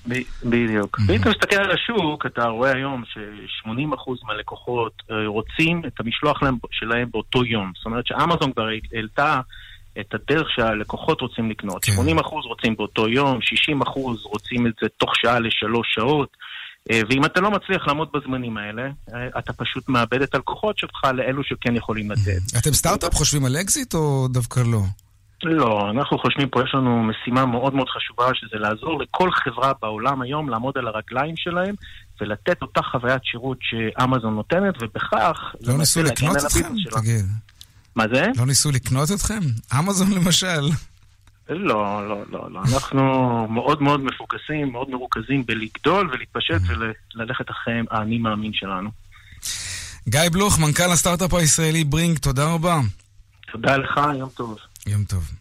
[0.44, 1.00] בדיוק.
[1.08, 6.58] ואם אתה מסתכל על השוק, אתה רואה היום ש-80% מהלקוחות אה, רוצים את המשלוח להם-
[6.72, 7.72] שלהם באותו יום.
[7.78, 9.42] זאת אומרת שאמזון כבר העלתה
[10.00, 11.86] את הדרך שהלקוחות רוצים לקנות.
[11.86, 11.90] 80%
[12.46, 13.84] רוצים באותו יום, 60%
[14.24, 16.30] רוצים את זה תוך שעה לשלוש שעות.
[16.92, 18.82] אה, ואם אתה לא מצליח לעמוד בזמנים האלה,
[19.14, 22.58] אה, אתה פשוט מאבד את הלקוחות שלך לאלו שכן יכולים לתת.
[22.58, 24.82] אתם סטארט-אפ חושבים על אקזיט או דווקא לא?
[25.46, 30.22] לא, אנחנו חושבים פה, יש לנו משימה מאוד מאוד חשובה, שזה לעזור לכל חברה בעולם
[30.22, 31.76] היום לעמוד על הרגליים שלהם
[32.22, 35.56] ולתת אותה חוויית שירות שאמזון נותנת, ובכך...
[35.62, 36.74] לא ניסו לקנות אתכם?
[36.92, 37.26] תגיד.
[37.96, 38.26] מה זה?
[38.38, 39.40] לא ניסו לקנות אתכם?
[39.80, 40.70] אמזון למשל.
[41.50, 42.62] לא, לא, לא, לא.
[42.74, 43.02] אנחנו
[43.50, 46.62] מאוד מאוד מפוקסים, מאוד מרוכזים בלגדול ולהתפשט
[47.16, 48.90] וללכת אחרי האני מאמין שלנו.
[50.08, 52.80] גיא בלוך, מנכ"ל הסטארט-אפ הישראלי ברינק, תודה רבה.
[53.52, 54.58] תודה לך, יום טוב.
[54.86, 55.32] יום טוב.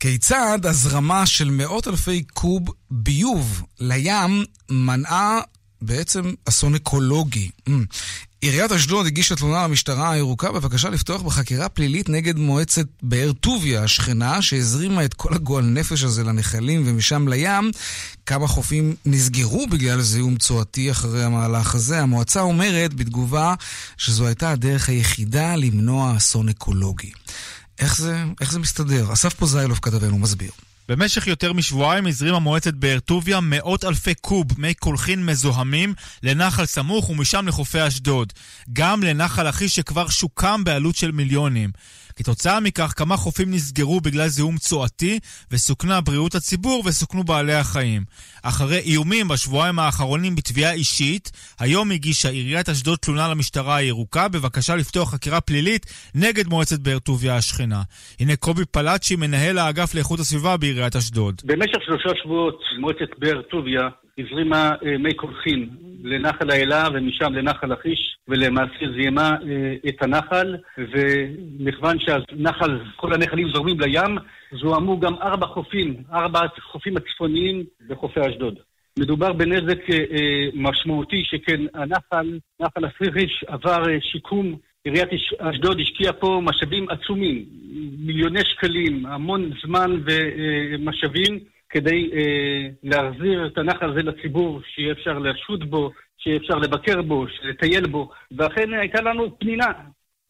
[0.00, 5.40] כיצד הזרמה של מאות אלפי קוב ביוב לים מנעה
[5.82, 7.50] בעצם אסון אקולוגי?
[7.68, 7.72] Mm.
[8.40, 14.42] עיריית אשדוד הגישה תלונה למשטרה הירוקה בבקשה לפתוח בחקירה פלילית נגד מועצת באר טוביה השכנה
[14.42, 17.70] שהזרימה את כל הגועל נפש הזה לנחלים ומשם לים.
[18.26, 22.00] כמה חופים נסגרו בגלל זיהום צואתי אחרי המהלך הזה.
[22.00, 23.54] המועצה אומרת בתגובה
[23.96, 27.10] שזו הייתה הדרך היחידה למנוע אסון אקולוגי.
[27.78, 29.12] איך זה, איך זה מסתדר?
[29.12, 30.50] אסף פוזיילוב כתבנו מסביר.
[30.88, 37.10] במשך יותר משבועיים הזרימה מועצת באר טוביה מאות אלפי קוב מי קולחין מזוהמים לנחל סמוך
[37.10, 38.32] ומשם לחופי אשדוד.
[38.72, 41.70] גם לנחל אחי שכבר שוקם בעלות של מיליונים.
[42.16, 45.18] כתוצאה מכך כמה חופים נסגרו בגלל זיהום צואתי
[45.50, 48.02] וסוכנה בריאות הציבור וסוכנו בעלי החיים.
[48.42, 55.14] אחרי איומים בשבועיים האחרונים בתביעה אישית, היום הגישה עיריית אשדוד תלונה למשטרה הירוקה בבקשה לפתוח
[55.14, 57.82] חקירה פלילית נגד מועצת באר טוביה השכנה.
[58.20, 61.34] הנה קובי פלאצ'י, מנהל האגף לאיכות הסביבה בעיריית אשדוד.
[61.44, 63.82] במשך שלושה שבועות מועצת באר טוביה
[64.18, 65.68] הזרימה אה, מי קולחין
[66.04, 73.80] לנחל האלה ומשם לנחל לכיש, ולמעשה זיהמה אה, את הנחל, ומכיוון שהנחל, כל הנחלים זורמים
[73.80, 74.18] לים,
[74.52, 76.40] זוהמו גם ארבע חופים, ארבע
[76.72, 78.54] חופים הצפוניים בחופי אשדוד.
[78.98, 84.56] מדובר בנזק אה, אה, משמעותי, שכן הנחל, נחל הפריחיש עבר אה, שיקום.
[84.84, 87.44] עיריית אש- אשדוד השקיעה פה משאבים עצומים,
[87.98, 91.38] מיליוני שקלים, המון זמן ומשאבים,
[91.68, 97.26] כדי אה, להחזיר את הנחל הזה לציבור, שיהיה אפשר לשוט בו, שיהיה אפשר לבקר בו,
[97.42, 99.72] לטייל בו, ואכן הייתה לנו פנינה.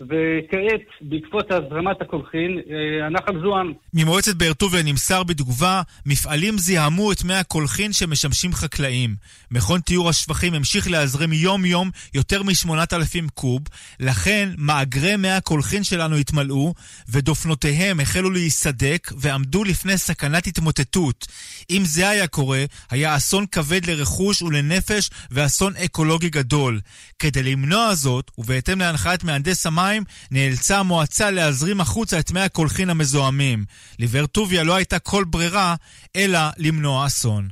[0.03, 3.73] וכעת, בעקבות הזרמת הקולחין, אה, הנחל זוהם.
[3.95, 9.15] ממועצת באר טוביה נמסר בתגובה, מפעלים זיהמו את מי הקולחין שמשמשים חקלאים.
[9.51, 13.61] מכון טיהור השפכים המשיך להזרים יום-יום יותר מ-8,000 קוב,
[14.01, 16.75] לכן מאגרי מי הקולחין שלנו התמלאו,
[17.09, 21.27] ודופנותיהם החלו להיסדק ועמדו לפני סכנת התמוטטות.
[21.71, 26.81] אם זה היה קורה, היה אסון כבד לרכוש ולנפש ואסון אקולוגי גדול.
[27.19, 29.86] כדי למנוע זאת, ובהתאם להנחיית מהנדס המים,
[30.31, 33.65] נאלצה המועצה להזרים החוצה את מי הקולחין המזוהמים.
[33.99, 35.75] לבאר טוביה לא הייתה כל ברירה,
[36.17, 37.49] אלא למנוע אסון.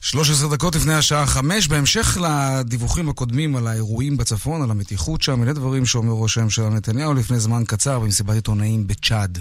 [0.00, 5.52] 13 דקות לפני השעה 5, בהמשך לדיווחים הקודמים על האירועים בצפון, על המתיחות שם, אלה
[5.52, 9.38] דברים שאומר ראש הממשלה נתניהו לפני זמן קצר במסיבת עיתונאים בצ'אד.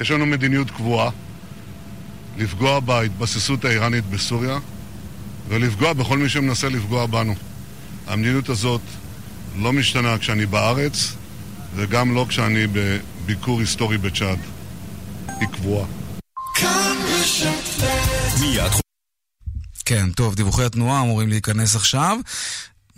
[0.00, 1.10] יש לנו מדיניות קבועה
[2.36, 4.58] לפגוע בהתבססות האיראנית בסוריה
[5.48, 7.34] ולפגוע בכל מי שמנסה לפגוע בנו.
[8.06, 8.80] המדיניות הזאת
[9.56, 11.12] לא משתנה כשאני בארץ
[11.74, 14.38] וגם לא כשאני בביקור היסטורי בצ'אד.
[15.40, 15.86] היא קבועה.
[19.84, 22.18] כן, טוב, דיווחי התנועה אמורים להיכנס עכשיו.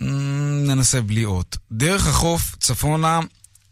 [0.01, 0.05] Mm,
[0.67, 1.57] ננסה בלי אות.
[1.71, 3.19] דרך החוף צפונה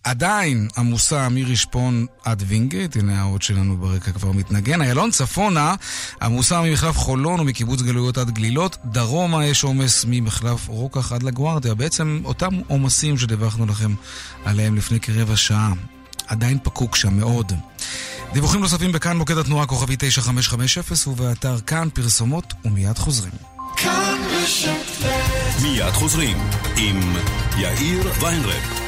[0.03, 4.81] עדיין עמוסה מרשפון עד וינגייט, הנה האות שלנו ברקע כבר מתנגן.
[4.81, 5.75] איילון צפונה
[6.21, 8.77] עמוסה ממחלף חולון ומקיבוץ גלויות עד גלילות.
[8.85, 11.73] דרומה יש עומס ממחלף רוקח עד לגוארדיה.
[11.73, 13.93] בעצם אותם עומסים שדיווחנו לכם
[14.45, 15.73] עליהם לפני כרבע שעה.
[16.27, 17.53] עדיין פקוק שם מאוד.
[18.33, 23.33] דיווחים נוספים בכאן מוקד התנועה כוכבי 9550 ובאתר כאן פרסומות ומיד חוזרים.
[25.61, 26.37] מיד חוזרים
[26.77, 27.13] עם
[27.57, 28.80] יאיר ויינרב.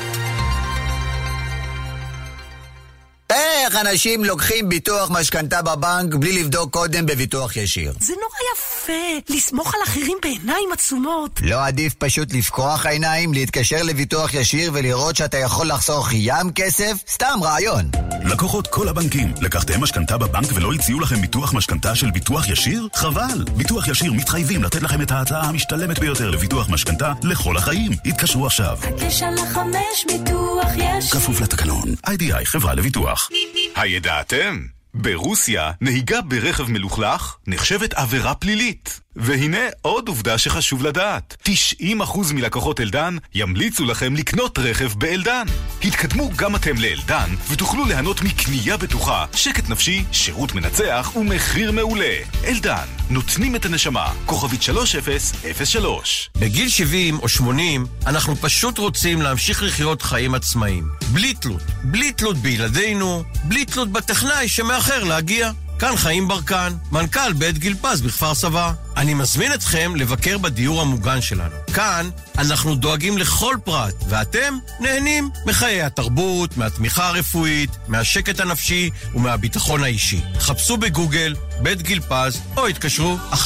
[3.66, 7.94] איך אנשים לוקחים ביטוח משכנתה בבנק בלי לבדוק קודם בביטוח ישיר?
[8.00, 11.40] זה נורא יפה, לסמוך על אחרים בעיניים עצומות.
[11.44, 16.94] לא עדיף פשוט לפקוח עיניים, להתקשר לביטוח ישיר ולראות שאתה יכול לחסוך ים כסף?
[17.10, 17.90] סתם רעיון.
[18.26, 22.88] לקוחות כל הבנקים, לקחתם משכנתה בבנק ולא הציעו לכם ביטוח משכנתה של ביטוח ישיר?
[22.96, 23.44] חבל!
[23.58, 27.92] ביטוח ישיר מתחייבים לתת לכם את ההצעה המשתלמת ביותר לביטוח משכנתה לכל החיים.
[28.06, 28.78] התקשרו עכשיו.
[28.98, 31.12] תשע לחמש ביטוח יש.
[31.12, 31.84] כפוף לתקנון.
[32.08, 33.30] איי-די-איי חברה לביטוח.
[33.76, 34.66] הידעתם?
[34.94, 39.00] ברוסיה, נהיגה ברכב מלוכלך נחשבת עבירה פלילית.
[39.16, 41.48] והנה עוד עובדה שחשוב לדעת.
[41.82, 45.46] 90% מלקוחות אלדן ימליצו לכם לקנות רכב באלדן.
[45.84, 52.16] התקדמו גם אתם לאלדן ותוכלו ליהנות מקנייה בטוחה, שקט נפשי, שירות מנצח ומחיר מעולה.
[52.44, 54.12] אלדן, נותנים את הנשמה.
[54.26, 60.88] כוכבית 3003 בגיל 70 או 80 אנחנו פשוט רוצים להמשיך לחיות חיים עצמאיים.
[61.12, 61.62] בלי תלות.
[61.84, 65.52] בלי תלות בילדינו, בלי תלות בטכנאי שמאחר להגיע.
[65.80, 68.72] כאן חיים ברקן, מנכ"ל בית גיל פז בכפר סבא.
[68.98, 71.63] אני מזמין אתכם לבקר בדיור המוגן שלנו.
[71.76, 80.22] כאן אנחנו דואגים לכל פרט, ואתם נהנים מחיי התרבות, מהתמיכה הרפואית, מהשקט הנפשי ומהביטחון האישי.
[80.40, 83.38] חפשו בגוגל בית גיל פז, או התקשרו 1-700-55-70-80.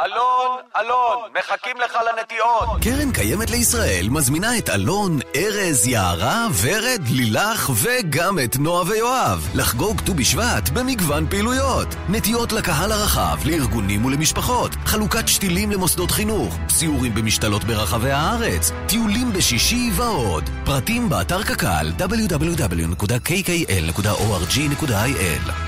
[0.00, 2.68] אלון, אלון, מחכים לך לנטיעות.
[2.82, 10.00] קרן קיימת לישראל מזמינה את אלון, ארז, יערה, ורד, לילך וגם את נועה ויואב לחגוג
[10.00, 11.88] ט"ו בשבט במגוון פעילויות.
[12.08, 19.90] נטיעות לקהל הרחב, לארגונים ולמשפחות, חלוקת שתילים למוסדות חינוך, סיורים במשתלות ברחבי הארץ, טיולים בשישי
[19.96, 20.50] ועוד.
[20.64, 22.52] פרטים באתר קק"ל www.kkl.org.il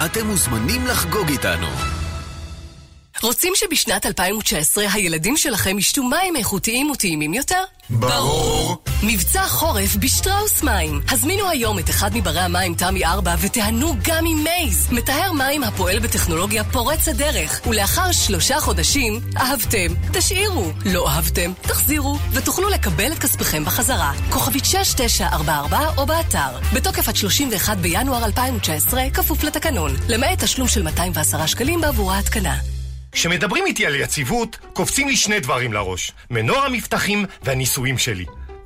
[0.04, 2.05] אתם מוזמנים לחגוג איתנו.
[3.22, 7.62] רוצים שבשנת 2019 הילדים שלכם ישתו מים איכותיים וטעימים יותר?
[7.90, 8.76] ברור.
[9.02, 11.00] מבצע חורף בשטראוס מים.
[11.10, 14.88] הזמינו היום את אחד מברי המים תמי 4 ותיהנו גם עם מייז.
[14.92, 17.60] מטהר מים הפועל בטכנולוגיה פורצת דרך.
[17.66, 20.72] ולאחר שלושה חודשים, אהבתם, תשאירו.
[20.84, 22.18] לא אהבתם, תחזירו.
[22.32, 24.12] ותוכלו לקבל את כספיכם בחזרה.
[24.30, 26.58] כוכבית 6944 או באתר.
[26.74, 29.96] בתוקף עד 31 בינואר 2019, כפוף לתקנון.
[30.08, 32.75] למעט תשלום של 210 שקלים בעבור ההתקנה.
[33.16, 36.12] כשמדברים איתי על יציבות, קופצים לי שני דברים לראש.
[36.30, 38.24] מנור המבטחים והנישואים שלי.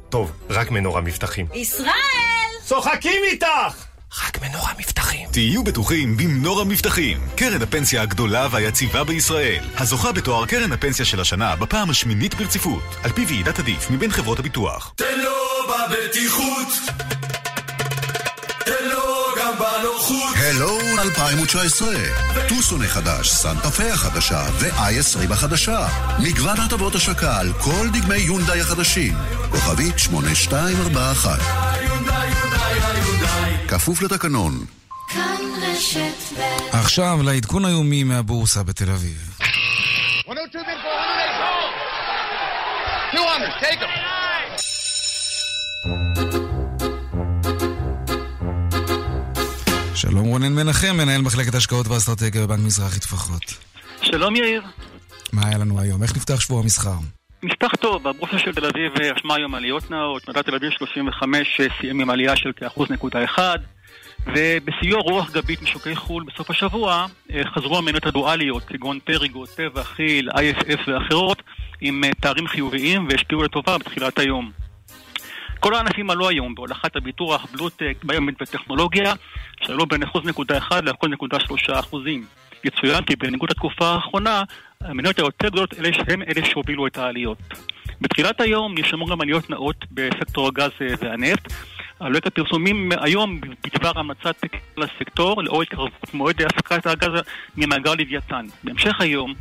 [0.08, 1.46] טוב, רק מנור המבטחים.
[1.54, 2.50] ישראל!
[2.64, 3.46] צוחקים איתך!
[4.24, 5.28] רק מנור המבטחים.
[5.32, 11.56] תהיו בטוחים במנור המבטחים, קרן הפנסיה הגדולה והיציבה בישראל, הזוכה בתואר קרן הפנסיה של השנה
[11.56, 14.92] בפעם השמינית ברציפות, על פי ועידת עדיף מבין חברות הביטוח.
[14.96, 15.32] תן לו
[15.68, 16.68] בבטיחות,
[20.36, 21.88] הלו 2019,
[22.48, 25.86] טוסון החדש, סנטה פה החדשה ו-i20 החדשה.
[26.18, 29.14] מגוון הטבות השקה על כל דגמי יונדאי החדשים.
[29.50, 31.40] כוכבית 8241.
[33.68, 34.64] כפוף לתקנון.
[36.72, 39.38] עכשיו לעדכון היומי מהבורסה בתל אביב.
[40.28, 40.64] 102
[43.14, 44.19] 200, take them.
[50.10, 53.42] שלום רונן מנחם, מנהל מחלקת השקעות ואסטרטגיה בבנק מזרחי טפחות.
[54.02, 54.62] שלום יאיר.
[55.32, 56.02] מה היה לנו היום?
[56.02, 56.94] איך נפתח שבוע המסחר?
[57.42, 62.00] נפתח טוב, הבורסה של תל אביב רשמה היום עליות נאות, מדד תל אביב 35 סיים
[62.00, 63.58] עם עלייה של כאחוז נקודה אחד
[64.26, 67.06] ובסיוע רוח גבית משוקי חו"ל בסוף השבוע
[67.54, 71.42] חזרו המניות הדואליות כגון פריגו, טבע, כי"ל, IFF ואחרות
[71.80, 74.50] עם תארים חיוביים והשפיעו לטובה בתחילת היום.
[75.60, 79.12] כל הענפים עלו היום בהולכת הביטוח, בלוטק, ביומית וטכנולוגיה,
[79.62, 82.24] שעלו בין 1.1 ל-1.3 אחוזים.
[82.64, 84.42] יצוין כי בניגוד לתקופה האחרונה,
[84.80, 87.38] המניות היותר גדולות אלה הם אלה שהובילו את העליות.
[88.00, 91.52] בתחילת היום נרשמו גם עליות נאות בסקטור הגז והנפט.
[92.00, 94.36] על רקע פרסומים היום בדבר המלצת
[94.76, 97.20] לסקטור לאור התקרבות מועד הפקת הגז
[97.56, 98.46] ממאגר לוויתן.
[98.64, 99.34] בהמשך היום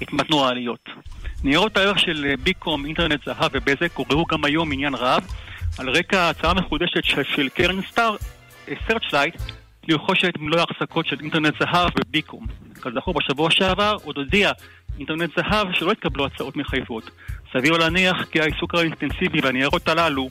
[0.00, 0.88] התמתנו העליות.
[1.44, 5.26] ניירות הערך של ביקום, אינטרנט זהב ובזק עוררו גם היום עניין רב
[5.78, 8.16] על רקע ההצעה המחודשת של קרן סטאר,
[8.88, 9.34] סרצ'לייט,
[9.88, 12.46] לרכוש את מלוא ההחזקות של אינטרנט זהב וביקום.
[12.82, 14.52] כזכור בשבוע שעבר עוד הודיע
[14.98, 17.10] אינטרנט זהב שלא התקבלו הצעות מחייבות.
[17.52, 20.28] סביר להניח כי העיסוק האינטנסיבי בניירות הללו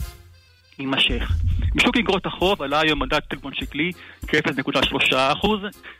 [0.80, 1.32] יימשך.
[1.76, 3.92] בשוק אגרות החוב עלה היום מדד תל בונד שקלי
[4.28, 5.48] כ-0.3%,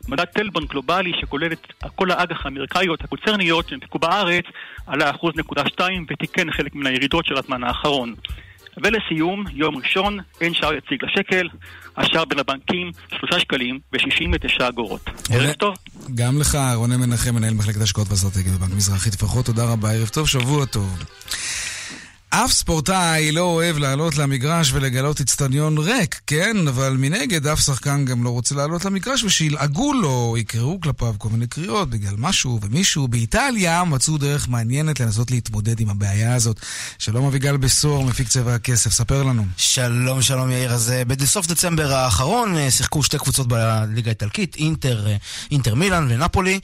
[0.08, 4.46] מדד תל בונד גלובלי שכולל את כל האג"ח האמריקאיות הקונצרניות שהנפקו בארץ
[4.88, 8.16] עלה 1.2% ותיקן חלק מן הירידות של הזמן האחרון.
[8.84, 11.48] ולסיום, יום ראשון, אין שער יציג לשקל,
[11.98, 15.10] השער בין הבנקים 3 שקלים ו-69 אגורות.
[15.30, 15.76] ערב טוב.
[16.16, 20.28] גם לך, רונן מנחם, מנהל מחלקת השקעות ואסטרטגיה בבנק מזרחי טפחות, תודה רבה, ערב טוב,
[20.28, 21.04] שבוע טוב.
[22.34, 26.68] אף ספורטאי לא אוהב לעלות למגרש ולגלות אצטדיון ריק, כן?
[26.68, 31.48] אבל מנגד אף שחקן גם לא רוצה לעלות למגרש ושילעגו לו, יקראו כלפיו כל מיני
[31.48, 33.08] קריאות בגלל משהו ומישהו.
[33.08, 36.60] באיטליה מצאו דרך מעניינת לנסות להתמודד עם הבעיה הזאת.
[37.00, 39.46] שלום אביגל בסור, מפיק צבע הכסף, ספר לנו.
[39.58, 40.74] שלום, שלום יאיר.
[40.74, 45.08] אז בסוף דצמבר האחרון שיחקו שתי קבוצות בליגה האיטלקית, אינטר,
[45.52, 46.60] אינטר מילאן ונפולי,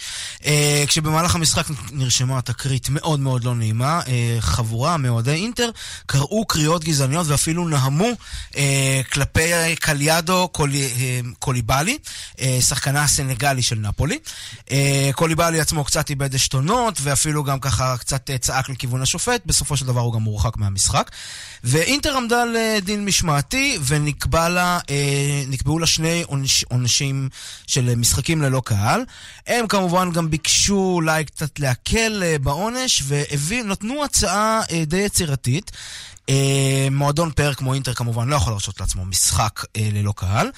[0.88, 4.02] כשבמהלך המשחק נרשמה תקרית מאוד מאוד לא נעימה.
[4.40, 5.72] חבורה מאוהדי אינטר
[6.06, 8.08] קראו קריאות גזעניות ואפילו נהמו
[8.58, 11.98] אה, כלפי קליאדו קולי, אה, קוליבאלי,
[12.42, 14.20] אה, שחקנה הסנגלי של נפולי.
[14.72, 19.78] אה, קוליבאלי עצמו קצת איבד עשתונות ואפילו גם ככה קצת אה, צעק לכיוון השופט, בסופו
[19.78, 21.12] של דבר הוא גם מורחק מהמשחק.
[21.70, 27.30] ואינטר עמדה לדין משמעתי ונקבעו לה, אה, לה שני עונש, עונשים
[27.68, 29.06] של משחקים ללא קהל.
[29.48, 33.04] הם כמובן גם ביקשו אולי קצת להקל אה, בעונש
[33.48, 35.72] ונתנו הצעה אה, די יצירתית.
[36.30, 40.52] אה, מועדון פאר כמו אינטר כמובן לא יכול להרשות לעצמו משחק אה, ללא קהל,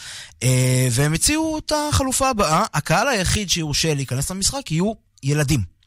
[0.43, 4.93] אה, והם הציעו את החלופה הבאה, הקהל היחיד שיורשה להיכנס למשחק יהיו
[5.23, 5.78] ילדים.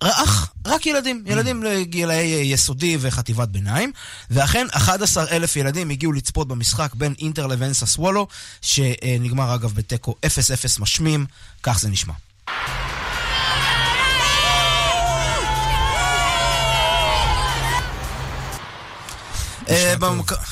[0.00, 3.92] אך רק ילדים, ילדים לגילאי יסודי וחטיבת ביניים,
[4.30, 8.26] ואכן 11 אלף ילדים הגיעו לצפות במשחק בין אינטר לבין ססוולו,
[8.62, 11.26] שנגמר אגב בתיקו 0-0 משמים,
[11.62, 12.14] כך זה נשמע.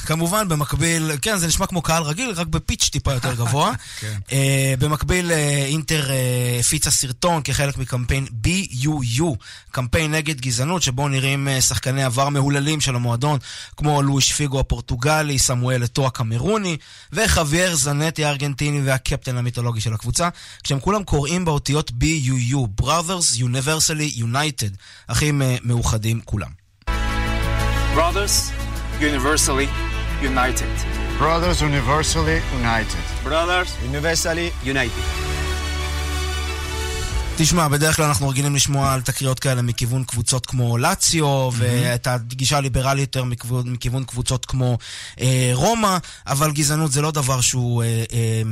[0.07, 3.73] כמובן, במקביל, כן, זה נשמע כמו קהל רגיל, רק בפיץ' טיפה יותר גבוה.
[4.01, 4.19] כן.
[4.33, 6.11] אה, במקביל, אה, אינטר
[6.61, 9.25] הפיצה סרטון כחלק מקמפיין BUU,
[9.71, 13.39] קמפיין נגד גזענות, שבו נראים שחקני עבר מהוללים של המועדון,
[13.77, 16.77] כמו לואיש פיגו הפורטוגלי, סמואל אתו הקמרוני,
[17.13, 20.29] וחוויאר זנטי הארגנטיני והקפטן המיתולוגי של הקבוצה,
[20.65, 26.51] כשהם כולם קוראים באותיות BUU, Brothers Universally United, אחים מאוחדים כולם.
[27.95, 28.64] Brothers
[29.01, 29.69] universally
[30.23, 30.75] united.
[31.19, 33.05] Brothers universally united.
[33.25, 35.05] Brothers universally united.
[37.37, 41.55] תשמע, בדרך כלל אנחנו רגילים לשמוע על תקריות כאלה מכיוון קבוצות כמו לאציו, mm-hmm.
[41.59, 44.79] ואת הגישה הליברלית יותר מכיוון, מכיוון קבוצות כמו
[45.21, 47.83] אה, רומא, אבל גזענות זה לא דבר שהוא...
[47.83, 48.43] אה, אה,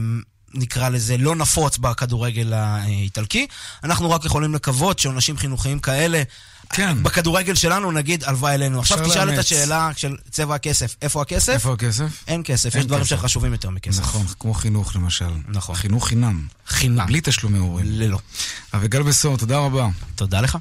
[0.55, 3.47] נקרא לזה, לא נפוץ בכדורגל האיטלקי.
[3.85, 6.23] אנחנו רק יכולים לקוות שעונשים חינוכיים כאלה
[6.73, 7.03] כן.
[7.03, 8.81] בכדורגל שלנו, נגיד, הלוואי אלינו.
[8.81, 9.33] עכשיו תשאל לאמץ.
[9.35, 10.97] את השאלה של צבע הכסף.
[11.03, 11.53] איפה הכסף?
[11.53, 12.25] איפה הכסף?
[12.29, 14.01] אין כסף, אין יש דברים שחשובים יותר מכסף.
[14.01, 15.31] נכון, כמו חינוך למשל.
[15.49, 15.75] נכון.
[15.75, 16.47] חינוך חינם.
[16.67, 17.07] חינם.
[17.07, 17.85] בלי תשלומי הורים.
[17.89, 18.19] ללא.
[18.75, 19.89] אביגל בסור, תודה רבה.
[20.15, 20.59] תודה לך.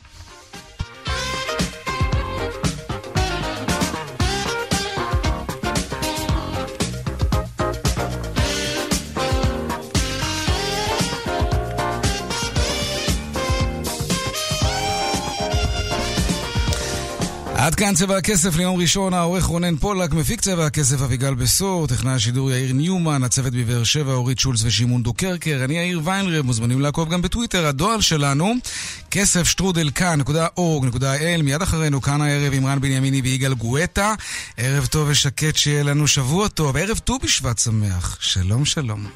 [17.62, 22.14] עד כאן צבע הכסף ליום ראשון, העורך רונן פולק, מפיק צבע הכסף אביגל בסור, טכנאי
[22.14, 27.10] השידור יאיר ניומן, הצוות בבאר שבע אורית שולץ ושמעון דוקרקר, אני יאיר ויינרב, מוזמנים לעקוב
[27.10, 28.54] גם בטוויטר, הדואל שלנו,
[29.12, 34.14] כסף שטרודל כאן.org.il, מיד אחרינו כאן הערב עם רן בנימיני ויגאל גואטה,
[34.58, 39.08] ערב טוב ושקט שיהיה לנו שבוע טוב, ערב ט"ו בשבט שמח, שלום שלום.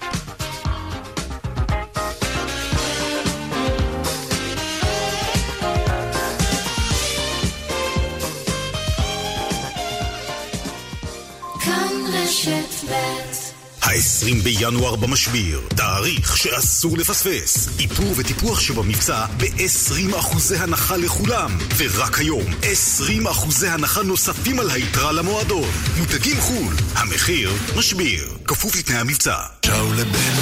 [13.95, 17.69] ה-20 בינואר במשביר, תאריך שאסור לפספס.
[17.79, 21.57] איפור וטיפוח שבמבצע ב-20 אחוזי הנחה לכולם.
[21.77, 25.69] ורק היום, 20 אחוזי הנחה נוספים על היתרה למועדון.
[25.97, 28.29] מותגים חו"ל, המחיר משביר.
[28.45, 29.37] כפוף לתנאי המבצע.
[29.61, 30.35] צ'או לבן,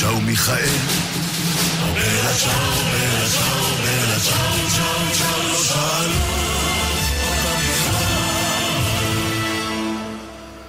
[0.00, 0.68] צ'או מיכאל.
[1.94, 2.50] בלה צ'או,
[2.92, 5.07] בלה צ'או, בלה צ'או, צ'או,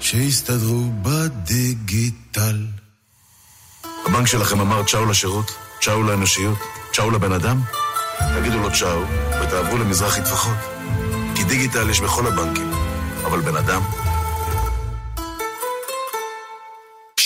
[0.10, 2.66] שיסתדרו בדיגיטל.
[4.06, 5.52] הבנק שלכם אמר צ'או לשירות,
[5.82, 6.58] צ'או לאנושיות,
[6.94, 7.62] צ'או לבן אדם?
[8.18, 9.02] תגידו לו צ'או
[9.42, 10.58] ותעברו למזרחי טפחות.
[11.36, 12.72] כי דיגיטל יש בכל הבנקים,
[13.26, 13.82] אבל בן אדם...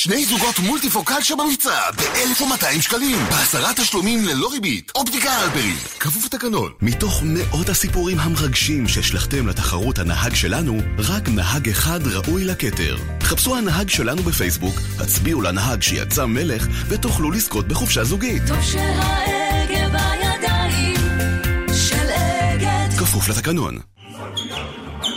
[0.04, 4.92] שני זוגות מולטיפוקל שבמבצע ב-1,200 שקלים, בעשרה תשלומים ללא ריבית.
[4.96, 6.72] אופטיקה אלפרי, כפוף לתקנון.
[6.82, 12.98] מתוך מאות הסיפורים המרגשים שהשלכתם לתחרות הנהג שלנו, רק נהג אחד ראוי לכתר.
[13.22, 18.44] חפשו הנהג שלנו בפייסבוק, הצביעו לנהג שיצא מלך, ותוכלו לזכות בחופשה זוגית.
[18.48, 20.96] טוב שההגה בידיים
[21.90, 23.00] של אגד.
[23.00, 23.93] כפוף לתקנון.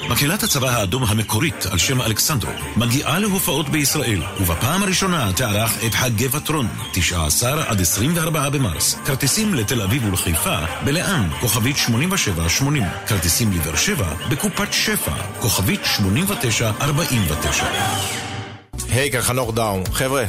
[0.09, 6.69] מקהלת הצבא האדום המקורית על שם אלכסנדרו מגיעה להופעות בישראל, ובפעם הראשונה תערך את הגבעטרון,
[6.93, 8.95] 19 עד 24 במרס.
[9.05, 12.83] כרטיסים לתל אביב ולחיפה בלאן, כוכבית 8780.
[13.07, 17.67] כרטיסים לבאר שבע בקופת שפע, כוכבית 8949.
[18.91, 19.83] היי, כאן חנוך דאום.
[19.93, 20.25] חבר'ה,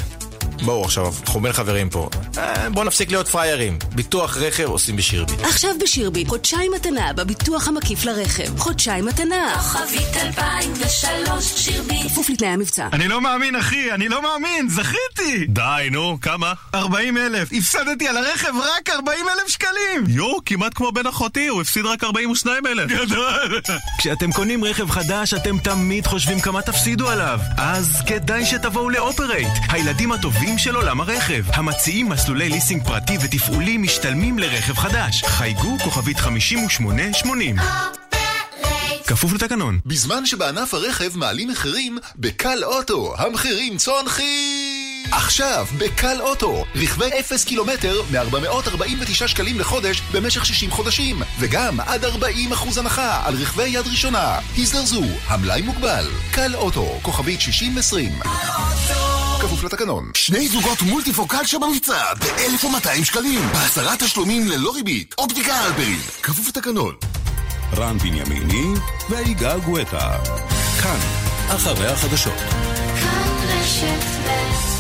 [0.66, 2.10] בואו עכשיו, אנחנו בין חברים פה.
[2.38, 3.78] אה, בואו נפסיק להיות פריירים.
[3.96, 5.40] ביטוח רכב עושים בשירביט.
[5.42, 8.60] עכשיו בשירביט, חודשיים מתנה בביטוח המקיף לרכב.
[8.60, 9.56] חודשיים מתנה.
[9.58, 12.12] כוכבית 2003 שירביט.
[12.12, 12.88] כפוף לתנאי המבצע.
[12.94, 15.46] אני לא מאמין, אחי, אני לא מאמין, זכיתי!
[15.48, 16.54] די, נו, כמה?
[16.76, 20.04] 40 אלף, הפסדתי על הרכב רק 40 אלף שקלים!
[20.08, 22.92] יואו, כמעט כמו בן אחותי, הוא הפסיד רק 42 אלף.
[22.92, 23.62] גדול!
[23.98, 27.40] כשאתם קונים רכב חדש, אתם תמיד חושבים כמה תפסידו עליו.
[27.58, 31.44] אז כדאי שתבואו לאופרייט, הילדים הטובים של עולם הרכב.
[31.54, 35.24] המציעים מסלולי ליסינג פרטי ותפעולי משתלמים לרכב חדש.
[35.24, 37.56] חייגו כוכבית 5880.
[39.08, 39.80] כפוף לתקנון.
[39.86, 45.04] בזמן שבענף הרכב מעלים מחירים, בקל אוטו המחירים צונחים!
[45.12, 52.10] עכשיו, בקל אוטו, רכבי 0 קילומטר מ-449 שקלים לחודש במשך 60 חודשים, וגם עד 40%
[52.80, 54.40] הנחה על רכבי יד ראשונה.
[54.58, 56.08] הזדרזו, המלאי מוגבל.
[56.32, 58.12] קל אוטו, כוכבית 6020.
[59.40, 60.12] כפוף לתקנון.
[60.14, 65.16] שני זוגות מולטיפוקלצ'ה במבצע ב-1200 שקלים, בעשרה תשלומים ללא ריבית.
[65.18, 66.96] אופטיקה אלפרי, כפוף לתקנון.
[67.76, 68.80] רן בנימיני
[69.10, 70.18] ויגאל גואטה.
[70.82, 71.00] כאן,
[71.50, 72.38] אחרי החדשות.
[73.02, 74.77] כאן רשת ב'